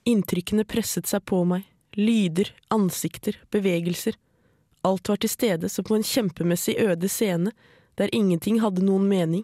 Inntrykkene 0.08 0.64
presset 0.64 1.08
seg 1.10 1.24
på 1.28 1.42
meg. 1.44 1.66
Lyder, 1.98 2.48
ansikter, 2.72 3.36
bevegelser. 3.52 4.14
Alt 4.86 5.10
var 5.10 5.18
til 5.20 5.32
stede 5.32 5.68
som 5.68 5.84
på 5.84 5.98
en 5.98 6.06
kjempemessig 6.06 6.78
øde 6.80 7.10
scene, 7.12 7.52
der 7.98 8.14
ingenting 8.14 8.60
hadde 8.62 8.84
noen 8.86 9.08
mening, 9.10 9.42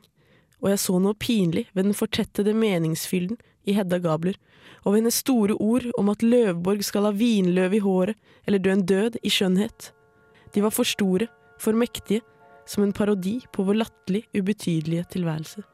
og 0.63 0.71
jeg 0.71 0.81
så 0.81 1.01
noe 1.03 1.19
pinlig 1.21 1.67
ved 1.75 1.89
den 1.89 1.97
fortettede 1.99 2.55
meningsfylden 2.57 3.37
i 3.69 3.75
Hedda 3.77 3.99
Gabler, 4.01 4.39
og 4.85 4.95
ved 4.95 5.03
hennes 5.03 5.21
store 5.21 5.59
ord 5.61 5.91
om 5.99 6.09
at 6.13 6.25
Løvborg 6.25 6.85
skal 6.87 7.11
ha 7.11 7.13
vinløv 7.19 7.77
i 7.77 7.83
håret 7.85 8.17
eller 8.47 8.63
dø 8.63 8.73
en 8.73 8.87
død 8.89 9.21
i 9.21 9.33
skjønnhet. 9.33 9.91
De 10.55 10.65
var 10.65 10.73
for 10.73 10.89
store, 10.89 11.29
for 11.61 11.77
mektige, 11.77 12.23
som 12.65 12.87
en 12.87 12.97
parodi 12.97 13.41
på 13.53 13.67
vår 13.67 13.83
latterlig 13.83 14.25
ubetydelige 14.33 15.05
tilværelse. 15.13 15.67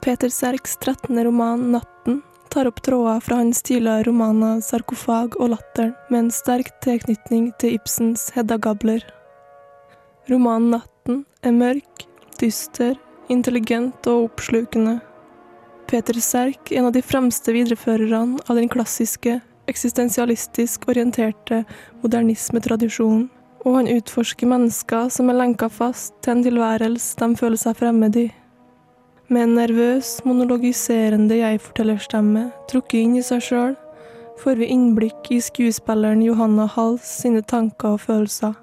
Peter 0.00 0.28
Serks 0.28 0.76
13. 0.76 1.24
roman 1.24 1.72
'Natten' 1.72 2.22
tar 2.48 2.66
opp 2.66 2.82
tråder 2.82 3.20
fra 3.20 3.36
hans 3.36 3.62
tidligere 3.62 4.02
romaner 4.02 4.60
'Sarkofag' 4.60 5.36
og 5.40 5.50
'Latteren', 5.50 5.94
med 6.10 6.18
en 6.18 6.30
sterk 6.30 6.70
tilknytning 6.80 7.50
til 7.58 7.74
Ibsens 7.74 8.30
Hedda 8.30 8.56
Gabler. 8.56 9.02
Romanen 10.30 10.70
'Natten' 10.70 11.24
er 11.42 11.52
mørk, 11.52 12.06
dyster, 12.40 12.94
intelligent 13.28 14.06
og 14.06 14.30
oppslukende. 14.30 15.00
Peter 15.88 16.20
Serk 16.20 16.72
er 16.72 16.78
en 16.78 16.86
av 16.86 16.92
de 16.92 17.02
fremste 17.02 17.52
videreførerne 17.52 18.38
av 18.48 18.56
den 18.56 18.68
klassiske, 18.68 19.40
eksistensialistisk 19.66 20.88
orienterte 20.88 21.64
modernismetradisjonen, 22.02 23.30
og 23.66 23.74
han 23.74 23.88
utforsker 23.98 24.46
mennesker 24.46 25.08
som 25.10 25.28
er 25.28 25.40
lenka 25.42 25.68
fast 25.68 26.14
til 26.22 26.36
en 26.36 26.44
tilværelse 26.44 27.16
de 27.18 27.36
føler 27.36 27.56
seg 27.56 27.76
fremmed 27.76 28.16
i. 28.16 28.30
Med 29.28 29.42
en 29.42 29.58
nervøs, 29.58 30.14
monologiserende 30.24 31.36
jeg-fortellerstemme 31.36 32.46
trukket 32.70 33.02
inn 33.02 33.16
i 33.20 33.24
seg 33.26 33.42
sjøl, 33.44 33.74
får 34.40 34.56
vi 34.56 34.68
innblikk 34.72 35.28
i 35.36 35.40
skuespilleren 35.44 36.22
Johanna 36.24 36.64
Hals 36.72 37.04
sine 37.20 37.42
tanker 37.44 37.98
og 37.98 38.06
følelser. 38.06 38.54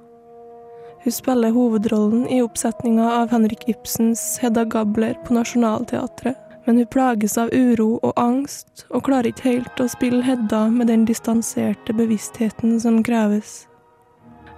Hun 1.03 1.13
spiller 1.13 1.53
hovedrollen 1.53 2.23
i 2.33 2.39
oppsetninga 2.41 3.11
av 3.19 3.35
Henrik 3.35 3.67
Ibsens 3.69 4.23
Hedda 4.41 4.63
Gabler 4.65 5.13
på 5.27 5.35
Nationaltheatret, 5.37 6.41
men 6.65 6.81
hun 6.81 6.89
plages 6.89 7.37
av 7.37 7.53
uro 7.53 7.99
og 7.99 8.17
angst, 8.17 8.87
og 8.89 9.05
klarer 9.05 9.29
ikke 9.29 9.51
helt 9.51 9.85
å 9.85 9.89
spille 9.93 10.25
Hedda 10.25 10.63
med 10.73 10.89
den 10.89 11.05
distanserte 11.05 11.93
bevisstheten 11.93 12.79
som 12.81 13.03
kreves. 13.05 13.67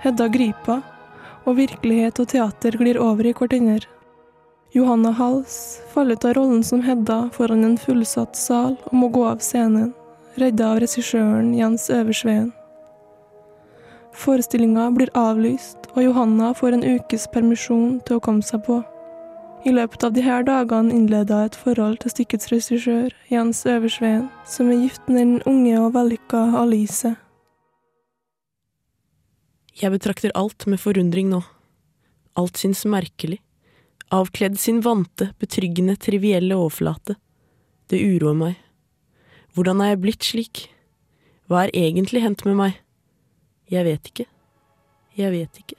Hedda 0.07 0.31
griper, 0.31 0.79
og 1.43 1.59
virkelighet 1.59 2.23
og 2.23 2.31
teater 2.31 2.79
glir 2.79 3.03
over 3.03 3.27
i 3.27 3.35
hverandre. 3.35 3.96
Johanna 4.71 5.11
Hals 5.11 5.81
faller 5.93 6.13
ut 6.13 6.25
av 6.25 6.33
rollen 6.33 6.63
som 6.63 6.81
Hedda 6.81 7.29
foran 7.33 7.63
en 7.63 7.77
fullsatt 7.77 8.35
sal 8.35 8.75
og 8.89 8.93
må 8.93 9.07
gå 9.07 9.23
av 9.25 9.39
scenen, 9.39 9.93
redda 10.35 10.73
av 10.73 10.81
regissøren 10.83 11.53
Jens 11.55 11.87
Øversveen. 11.89 12.51
Forestillinga 14.17 14.89
blir 14.91 15.11
avlyst, 15.15 15.87
og 15.93 16.03
Johanna 16.03 16.51
får 16.57 16.75
en 16.75 16.85
ukes 16.97 17.27
permisjon 17.31 17.99
til 18.05 18.17
å 18.17 18.23
komme 18.23 18.43
seg 18.43 18.65
på. 18.65 18.81
I 19.65 19.71
løpet 19.71 20.03
av 20.03 20.19
her 20.21 20.43
dagene 20.43 20.93
innleda 20.93 21.43
et 21.45 21.55
forhold 21.55 22.01
til 22.03 22.13
stykkets 22.13 22.51
regissør, 22.51 23.15
Jens 23.31 23.63
Øversveen, 23.65 24.27
som 24.45 24.69
er 24.71 24.83
gift 24.83 25.07
med 25.07 25.21
den 25.21 25.41
unge 25.47 25.79
og 25.79 25.93
vellykka 25.95 26.43
Alice. 26.59 27.15
Jeg 29.77 29.93
betrakter 29.93 30.33
alt 30.35 30.67
med 30.67 30.81
forundring 30.81 31.29
nå. 31.29 31.43
Alt 32.35 32.57
syns 32.57 32.83
merkelig. 32.85 33.39
Avkledd 34.09 34.59
sin 34.59 34.81
vante, 34.81 35.33
betryggende, 35.39 35.95
trivielle 35.95 36.55
overflate. 36.55 37.17
Det 37.91 37.99
uroer 37.99 38.37
meg. 38.39 38.55
Hvordan 39.55 39.81
er 39.83 39.89
jeg 39.91 39.99
blitt 40.03 40.23
slik? 40.23 40.61
Hva 41.47 41.65
er 41.65 41.75
egentlig 41.75 42.21
hendt 42.23 42.45
med 42.47 42.55
meg? 42.55 42.77
Jeg 43.67 43.83
vet 43.83 44.07
ikke. 44.07 44.25
Jeg 45.17 45.33
vet 45.33 45.59
ikke. 45.59 45.75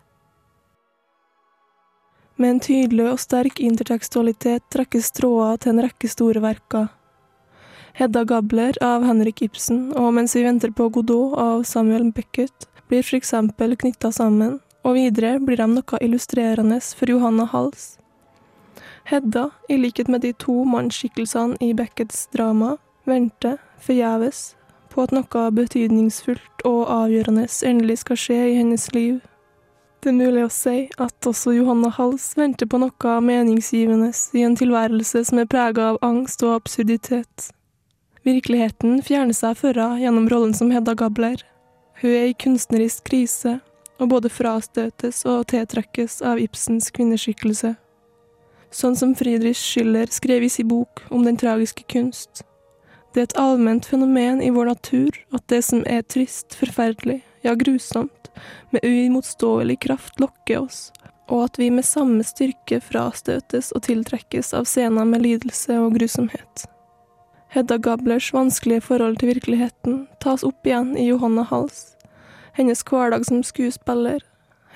Med 2.36 2.50
en 2.50 2.60
tydelig 2.62 3.06
og 3.10 3.20
sterk 3.22 3.60
intertekstualitet 3.64 4.66
trekkes 4.70 5.08
tråder 5.16 5.62
til 5.62 5.72
en 5.72 5.82
rekke 5.88 6.10
store 6.12 6.42
verker. 6.44 6.90
Hedda 7.98 8.22
Gabler 8.28 8.76
av 8.84 9.06
Henrik 9.08 9.40
Ibsen 9.42 9.88
og 9.98 10.12
Mens 10.14 10.36
vi 10.36 10.44
venter 10.44 10.70
på 10.70 10.86
Godot 10.94 11.34
av 11.40 11.64
Samuel 11.66 12.12
Beckett 12.14 12.68
blir 12.92 13.02
eksempel 13.16 13.74
knytta 13.76 14.12
sammen, 14.12 14.60
og 14.84 14.94
videre 14.94 15.40
blir 15.40 15.58
de 15.58 15.66
noe 15.72 16.02
illustrerende 16.04 16.78
for 16.94 17.10
Johanna 17.10 17.48
Hals. 17.50 17.97
Hedda, 19.08 19.50
i 19.68 19.78
likhet 19.80 20.08
med 20.08 20.20
de 20.20 20.34
to 20.36 20.64
mannsskikkelsene 20.68 21.56
i 21.64 21.72
Beckets 21.74 22.26
drama, 22.26 22.74
venter 23.08 23.56
forgjeves 23.80 24.42
på 24.92 25.06
at 25.06 25.14
noe 25.16 25.44
betydningsfullt 25.56 26.64
og 26.68 26.82
avgjørende 26.92 27.46
endelig 27.70 28.02
skal 28.02 28.20
skje 28.20 28.36
i 28.50 28.58
hennes 28.58 28.84
liv. 28.92 29.22
Det 30.04 30.12
er 30.12 30.18
mulig 30.18 30.44
å 30.44 30.50
si 30.52 30.76
at 31.00 31.30
også 31.30 31.56
Johanna 31.56 31.88
Hals 31.96 32.34
venter 32.36 32.68
på 32.68 32.82
noe 32.84 33.14
meningsgivende 33.24 34.12
i 34.36 34.44
en 34.44 34.58
tilværelse 34.60 35.24
som 35.30 35.40
er 35.40 35.48
prega 35.56 35.94
av 35.94 36.02
angst 36.04 36.44
og 36.44 36.58
absurditet. 36.58 37.48
Virkeligheten 38.28 39.00
fjerner 39.00 39.32
seg 39.32 39.56
for 39.56 39.72
henne 39.72 40.04
gjennom 40.04 40.28
rollen 40.28 40.52
som 40.52 40.68
Hedda 40.68 40.92
Gabler. 40.92 41.40
Hun 42.04 42.12
er 42.12 42.28
i 42.28 42.36
kunstnerisk 42.36 43.08
krise, 43.08 43.56
og 43.98 44.12
både 44.12 44.28
frastøtes 44.28 45.24
og 45.24 45.48
tiltrekkes 45.48 46.20
av 46.20 46.44
Ibsens 46.44 46.92
kvinneskikkelse. 46.92 47.78
Sånn 48.70 48.96
som 48.96 49.14
Friedrich 49.16 49.60
Schiller 49.60 50.10
skrev 50.12 50.44
i 50.44 50.50
sin 50.52 50.68
bok 50.68 51.02
om 51.08 51.24
den 51.24 51.36
tragiske 51.40 51.86
kunst. 51.88 52.44
Det 53.14 53.22
er 53.22 53.28
et 53.30 53.38
allment 53.40 53.86
fenomen 53.88 54.42
i 54.44 54.50
vår 54.52 54.68
natur 54.74 55.16
at 55.32 55.46
det 55.48 55.62
som 55.64 55.80
er 55.88 56.04
trist, 56.04 56.52
forferdelig, 56.58 57.22
ja 57.42 57.54
grusomt, 57.56 58.28
med 58.70 58.84
uimotståelig 58.84 59.78
kraft 59.88 60.20
lokker 60.20 60.60
oss, 60.60 60.90
og 61.32 61.48
at 61.48 61.58
vi 61.58 61.70
med 61.72 61.86
samme 61.88 62.24
styrke 62.24 62.80
frastøtes 62.84 63.72
og 63.72 63.86
tiltrekkes 63.88 64.52
av 64.54 64.68
scener 64.68 65.08
med 65.08 65.24
lidelse 65.24 65.80
og 65.80 65.96
grusomhet. 65.96 66.68
Hedda 67.48 67.78
Gablers 67.80 68.28
vanskelige 68.36 68.84
forhold 68.84 69.16
til 69.20 69.32
virkeligheten 69.32 70.02
tas 70.20 70.44
opp 70.44 70.66
igjen 70.68 70.92
i 71.00 71.08
Johanna 71.08 71.46
Hals. 71.48 71.94
Hennes 72.52 72.84
hverdag 72.84 73.24
som 73.24 73.40
skuespiller, 73.40 74.20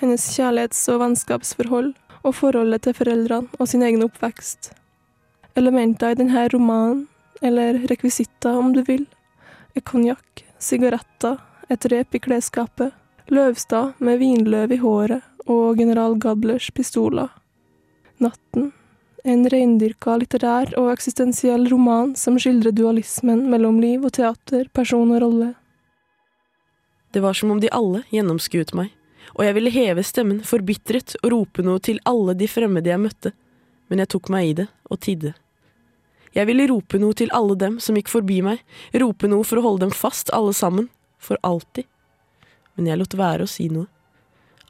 hennes 0.01 0.25
kjærlighets- 0.33 0.87
og 0.89 1.03
vennskapsforhold 1.03 1.93
og 2.23 2.37
forholdet 2.39 2.87
til 2.87 2.97
foreldrene 2.97 3.59
og 3.59 3.69
sin 3.69 3.83
egen 3.83 4.05
oppvekst. 4.07 4.73
Elementer 5.59 6.15
i 6.15 6.19
denne 6.19 6.47
romanen, 6.53 7.07
eller 7.43 7.81
rekvisitter 7.91 8.57
om 8.59 8.73
du 8.73 8.83
vil, 8.87 9.07
er 9.75 9.85
konjakk, 9.85 10.45
sigaretter, 10.63 11.41
et 11.71 11.87
rep 11.91 12.15
i 12.15 12.21
klesskapet, 12.23 12.93
Løvstad 13.33 13.93
med 13.99 14.19
vinløv 14.19 14.73
i 14.75 14.77
håret 14.83 15.23
og 15.49 15.79
general 15.79 16.19
Gablers 16.21 16.71
pistoler. 16.75 17.31
Natten, 18.19 18.73
en 19.25 19.45
reindyrka 19.49 20.17
litterær 20.19 20.75
og 20.79 20.91
eksistensiell 20.93 21.69
roman 21.71 22.17
som 22.19 22.39
skildrer 22.39 22.75
dualismen 22.75 23.47
mellom 23.51 23.79
liv 23.81 24.05
og 24.05 24.15
teater, 24.19 24.67
person 24.75 25.15
og 25.15 25.23
rolle. 25.23 25.53
Det 27.13 27.23
var 27.23 27.39
som 27.39 27.55
om 27.55 27.61
de 27.63 27.71
alle 27.71 28.03
gjennomskuet 28.11 28.75
meg, 28.75 28.91
og 29.35 29.45
jeg 29.47 29.57
ville 29.59 29.73
heve 29.75 30.05
stemmen 30.07 30.43
forbitret 30.47 31.17
og 31.23 31.31
rope 31.35 31.65
noe 31.67 31.83
til 31.83 32.01
alle 32.09 32.35
de 32.39 32.49
fremmede 32.51 32.91
jeg 32.93 33.03
møtte, 33.03 33.33
men 33.89 34.03
jeg 34.03 34.13
tok 34.15 34.33
meg 34.33 34.49
i 34.49 34.59
det 34.63 34.69
og 34.91 35.01
tidde. 35.05 35.35
Jeg 36.33 36.49
ville 36.49 36.69
rope 36.71 36.99
noe 37.01 37.17
til 37.17 37.33
alle 37.37 37.57
dem 37.61 37.79
som 37.83 37.97
gikk 37.99 38.09
forbi 38.09 38.41
meg, 38.45 38.63
rope 38.97 39.29
noe 39.29 39.45
for 39.45 39.61
å 39.61 39.67
holde 39.67 39.87
dem 39.87 39.97
fast, 39.97 40.33
alle 40.33 40.55
sammen, 40.57 40.89
for 41.21 41.41
alltid 41.47 41.85
men 42.77 42.89
jeg 42.89 43.01
lot 43.01 43.19
være 43.19 43.47
å 43.47 43.51
si 43.51 43.69
noe. 43.73 43.91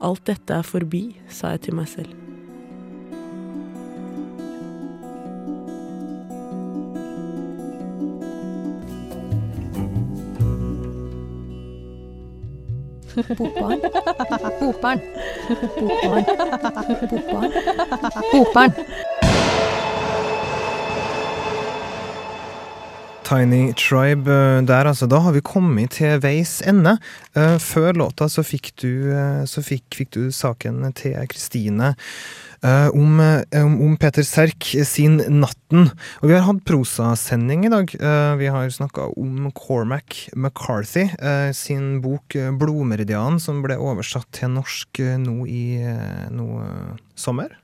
Alt 0.03 0.27
dette 0.31 0.59
er 0.59 0.67
forbi, 0.67 1.05
sa 1.31 1.55
jeg 1.55 1.69
til 1.69 1.79
meg 1.79 1.91
selv. 1.93 2.22
Bokbarn. 13.15 13.81
Bokbarn. 14.61 15.01
Bokbarn. 15.81 16.25
Bokbarn. 17.11 17.53
Bokbarn. 18.33 18.73
Tiny 23.33 23.73
Tribe 23.73 24.29
eh, 24.31 24.63
der, 24.63 24.87
altså. 24.87 25.07
Da 25.07 25.19
har 25.25 25.33
vi 25.33 25.41
kommet 25.41 25.95
til 25.97 26.19
veis 26.23 26.61
ende. 26.69 26.99
Uh, 27.37 27.57
før 27.57 27.93
låta 27.97 28.29
så 28.29 28.45
fikk 28.45 28.73
du, 28.83 29.09
uh, 29.09 29.45
så 29.49 29.63
fikk, 29.65 29.87
fikk 29.97 30.11
du 30.17 30.27
saken 30.35 30.85
til 30.99 31.17
Kristine 31.31 31.95
om, 32.63 33.19
om, 33.59 33.97
Peter 33.99 34.23
Serk 34.23 34.69
sin 34.87 35.19
'Natten'. 35.19 35.91
Og 36.23 36.29
vi 36.31 36.35
har 36.37 36.45
hatt 36.47 36.63
prosasending 36.69 37.67
i 37.67 37.73
dag. 37.73 37.91
vi 38.39 38.47
har 38.47 38.71
snakka 38.71 39.09
om 39.19 39.51
Cormac 39.51 40.29
McCarthy 40.37 41.09
sin 41.53 42.01
bok 42.01 42.37
'Blodmeridian', 42.37 43.41
som 43.41 43.63
ble 43.63 43.75
oversatt 43.77 44.31
til 44.33 44.55
norsk 44.55 45.03
nå 45.19 45.43
i 45.47 45.83
nå 46.31 46.49
sommer. 47.19 47.59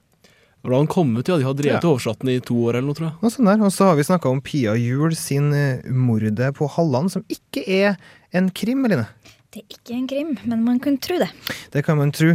Har 0.64 0.74
han 0.74 0.90
kom 0.90 1.16
ut, 1.16 1.28
ja, 1.28 1.38
de 1.38 1.46
har 1.46 1.54
drevet 1.54 1.84
og 1.86 1.94
oversatt 1.96 2.24
den 2.24 2.34
i 2.34 2.40
to 2.44 2.56
år 2.66 2.80
eller 2.80 2.90
noe, 2.90 2.98
tror 2.98 3.08
jeg. 3.08 3.16
Og, 3.22 3.32
sånn 3.32 3.48
der. 3.48 3.62
og 3.62 3.72
så 3.72 3.88
har 3.88 3.96
vi 3.96 4.08
snakka 4.08 4.28
om 4.28 4.42
Pia 4.42 4.74
Juel 4.76 5.14
sin 5.16 5.52
'Mordet 5.86 6.50
på 6.58 6.68
Halland', 6.74 7.14
som 7.14 7.24
ikke 7.30 7.62
er 7.64 7.96
en 8.34 8.50
krim, 8.50 8.84
Eline? 8.84 9.06
Det 9.48 9.62
er 9.62 9.76
ikke 9.78 9.94
en 9.96 10.08
krim, 10.08 10.32
men 10.44 10.64
man 10.66 10.76
kan 10.84 10.98
tro 11.00 11.16
det. 11.22 11.30
Det 11.72 11.80
kan 11.86 11.96
man 11.96 12.10
tro. 12.12 12.34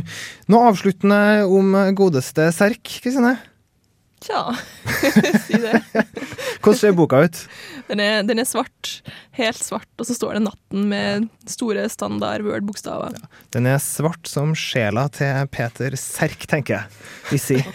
Noe 0.49 0.69
avsluttende 0.71 1.45
om 1.45 1.75
godeste 1.93 2.47
Serk, 2.55 2.81
Kristine? 3.03 3.35
Tja, 4.23 4.55
si 5.45 5.59
det. 5.59 5.81
Hvordan 6.63 6.79
ser 6.79 6.93
boka 6.95 7.19
ut? 7.25 7.39
Den 7.89 7.99
er, 7.99 8.21
den 8.23 8.39
er, 8.39 8.47
svart. 8.47 9.01
Helt 9.35 9.59
svart. 9.59 9.89
Og 9.99 10.07
så 10.07 10.15
står 10.15 10.37
det 10.37 10.45
'Natten' 10.45 10.85
med 10.87 11.27
store 11.49 11.83
standard 11.91 12.45
Word-bokstaver. 12.45 13.17
Ja, 13.19 13.41
den 13.57 13.67
er 13.67 13.81
svart 13.83 14.29
som 14.29 14.53
sjela 14.55 15.09
til 15.11 15.47
Peter 15.51 15.97
Serk, 15.99 16.47
tenker 16.47 16.77
jeg 16.77 17.03
vi 17.31 17.39
sier. 17.39 17.67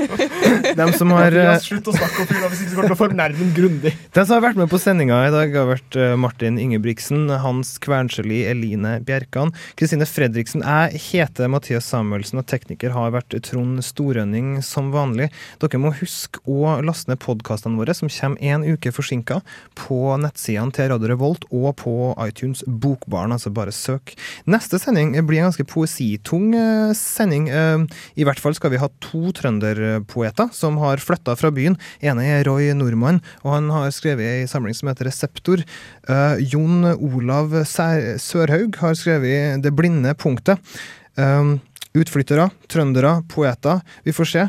De 0.77 0.87
som 0.97 1.13
har 1.17 1.35
Slutt 1.65 1.89
å 1.91 1.95
snakke 1.95 2.23
om 2.23 2.29
fylla 2.29 2.49
hvis 2.53 2.63
ikke 2.63 2.73
så 2.73 2.79
kommer 2.79 2.91
til 2.91 2.97
å 2.97 3.01
fornærme 3.01 3.41
ham 3.41 3.53
grundig. 3.57 3.93
De 4.15 4.25
som 4.25 4.37
har 4.37 4.45
vært 4.45 4.61
med 4.61 4.71
på 4.71 4.81
sendinga 4.81 5.19
i 5.27 5.33
dag, 5.35 5.55
har 5.57 5.69
vært 5.69 5.99
eh, 5.99 6.15
Martin 6.21 6.59
Ingebrigtsen, 6.61 7.27
Hans 7.43 7.75
Kvernsjeli, 7.83 8.43
Eline 8.51 8.99
Bjerkan, 9.09 9.53
Kristine 9.79 10.09
Fredriksen. 10.09 10.65
Jeg 10.65 11.03
heter 11.09 11.51
Mathias 11.53 11.89
Samuelsen, 11.91 12.43
og 12.43 12.49
tekniker 12.51 12.95
har 12.97 13.15
vært 13.17 13.37
Trond 13.49 13.83
Storønning 13.85 14.59
som 14.67 14.93
vanlig. 14.95 15.31
Dere 15.63 15.83
må 15.83 15.93
huske 15.99 16.38
å 16.47 16.77
laste 16.85 17.11
ned 17.11 17.21
podkastene 17.23 17.79
våre, 17.79 17.95
som 17.97 18.11
kommer 18.13 18.43
en 18.45 18.65
uke 18.67 18.93
forsinka, 18.95 19.41
på 19.79 19.99
nettsidene 20.21 20.75
til 20.75 20.91
Radio 20.93 21.11
Revolt 21.13 21.47
og 21.51 21.71
på 21.83 21.95
iTunes 22.25 22.65
Bokbaren. 22.67 23.35
Altså 23.35 23.53
bare 23.55 23.75
søk. 23.75 24.15
Neste 24.49 24.81
sending 24.83 25.15
blir 25.27 25.43
en 25.43 25.49
ganske 25.49 25.67
poesitung 25.69 26.53
eh, 26.57 26.93
sending. 26.97 27.49
Eh, 27.49 27.87
I 28.21 28.27
hvert 28.29 28.43
fall 28.43 28.57
skal 28.59 28.75
vi 28.75 28.83
ha 28.83 28.91
to 29.05 29.33
trønderpoeter 29.37 30.53
som 30.57 30.79
har 30.83 31.03
flytta 31.03 31.37
fra 31.39 31.53
byen. 31.55 31.79
ene 32.01 32.27
er 32.27 32.45
Roy 32.49 32.73
Nordmann, 32.77 33.23
og 33.45 33.55
han 33.57 33.73
har 33.75 33.91
skrevet 33.95 34.43
ei 34.43 34.51
samling 34.51 34.77
som 34.77 34.91
heter 34.91 35.09
Reseptor. 35.09 35.65
Uh, 36.09 36.37
Jon 36.41 36.85
Olav 36.95 37.53
Sørhaug 37.69 38.79
har 38.81 38.97
skrevet 38.99 39.63
Det 39.63 39.73
blinde 39.75 40.15
punktet. 40.19 40.61
Utflyttere, 41.99 42.47
trøndere, 42.71 43.19
poeter. 43.33 43.81
Vi 44.07 44.15
får 44.15 44.31
se. 44.31 44.45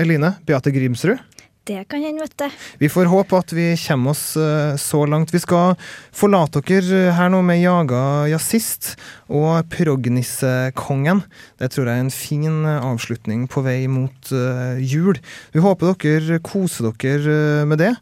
Eline 0.00 0.34
Beate 0.46 0.72
Grimsrud. 0.72 1.20
Det 1.64 1.86
kan 1.88 2.02
hende, 2.04 2.20
vet 2.26 2.34
du. 2.38 2.64
Vi 2.82 2.90
får 2.92 3.08
håpe 3.08 3.38
at 3.40 3.52
vi 3.56 3.70
kommer 3.80 4.12
oss 4.12 4.36
uh, 4.36 4.76
så 4.76 5.04
langt. 5.08 5.32
Vi 5.32 5.40
skal 5.40 5.78
forlate 6.12 6.60
dere 6.68 7.14
her 7.16 7.30
nå 7.32 7.40
med 7.46 7.62
Jaga 7.62 8.00
jazzist 8.28 8.94
og 9.32 9.64
Prognissekongen. 9.72 11.22
Det 11.60 11.70
tror 11.72 11.88
jeg 11.88 12.02
er 12.02 12.04
en 12.04 12.12
fin 12.12 12.58
uh, 12.68 12.84
avslutning 12.92 13.46
på 13.48 13.64
vei 13.64 13.78
mot 13.88 14.34
jul. 14.80 15.16
Vi 15.54 15.62
håper 15.64 15.94
dere 16.04 16.42
koser 16.44 16.92
dere 17.00 17.64
med 17.68 17.80
det. 17.80 17.94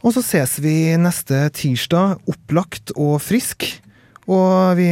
Og 0.00 0.16
så 0.16 0.24
ses 0.24 0.56
vi 0.64 0.96
neste 0.98 1.44
tirsdag, 1.54 2.18
opplagt 2.30 2.94
og 2.96 3.20
frisk. 3.22 3.68
Og 4.26 4.74
vi 4.80 4.90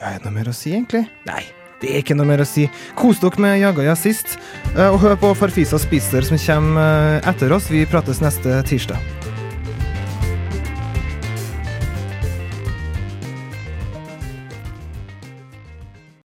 er 0.00 0.18
det 0.18 0.24
noe 0.26 0.34
mer 0.34 0.52
å 0.52 0.56
si, 0.56 0.74
egentlig? 0.74 1.06
Nei. 1.28 1.42
Det 1.80 1.92
er 1.92 2.02
ikke 2.02 2.16
noe 2.18 2.28
mer 2.28 2.42
å 2.44 2.48
si. 2.48 2.66
Kos 2.98 3.22
dere 3.22 3.40
med 3.40 3.60
Jagaja 3.60 3.94
jazzist, 3.94 4.36
eh, 4.74 4.88
og 4.88 5.00
hør 5.04 5.16
på 5.20 5.32
Farfisa 5.38 5.80
Spiser 5.80 6.26
som 6.26 6.40
kommer 6.40 7.16
eh, 7.20 7.30
etter 7.32 7.56
oss. 7.56 7.70
Vi 7.72 7.86
prates 7.88 8.22
neste 8.24 8.60
tirsdag. 8.68 9.19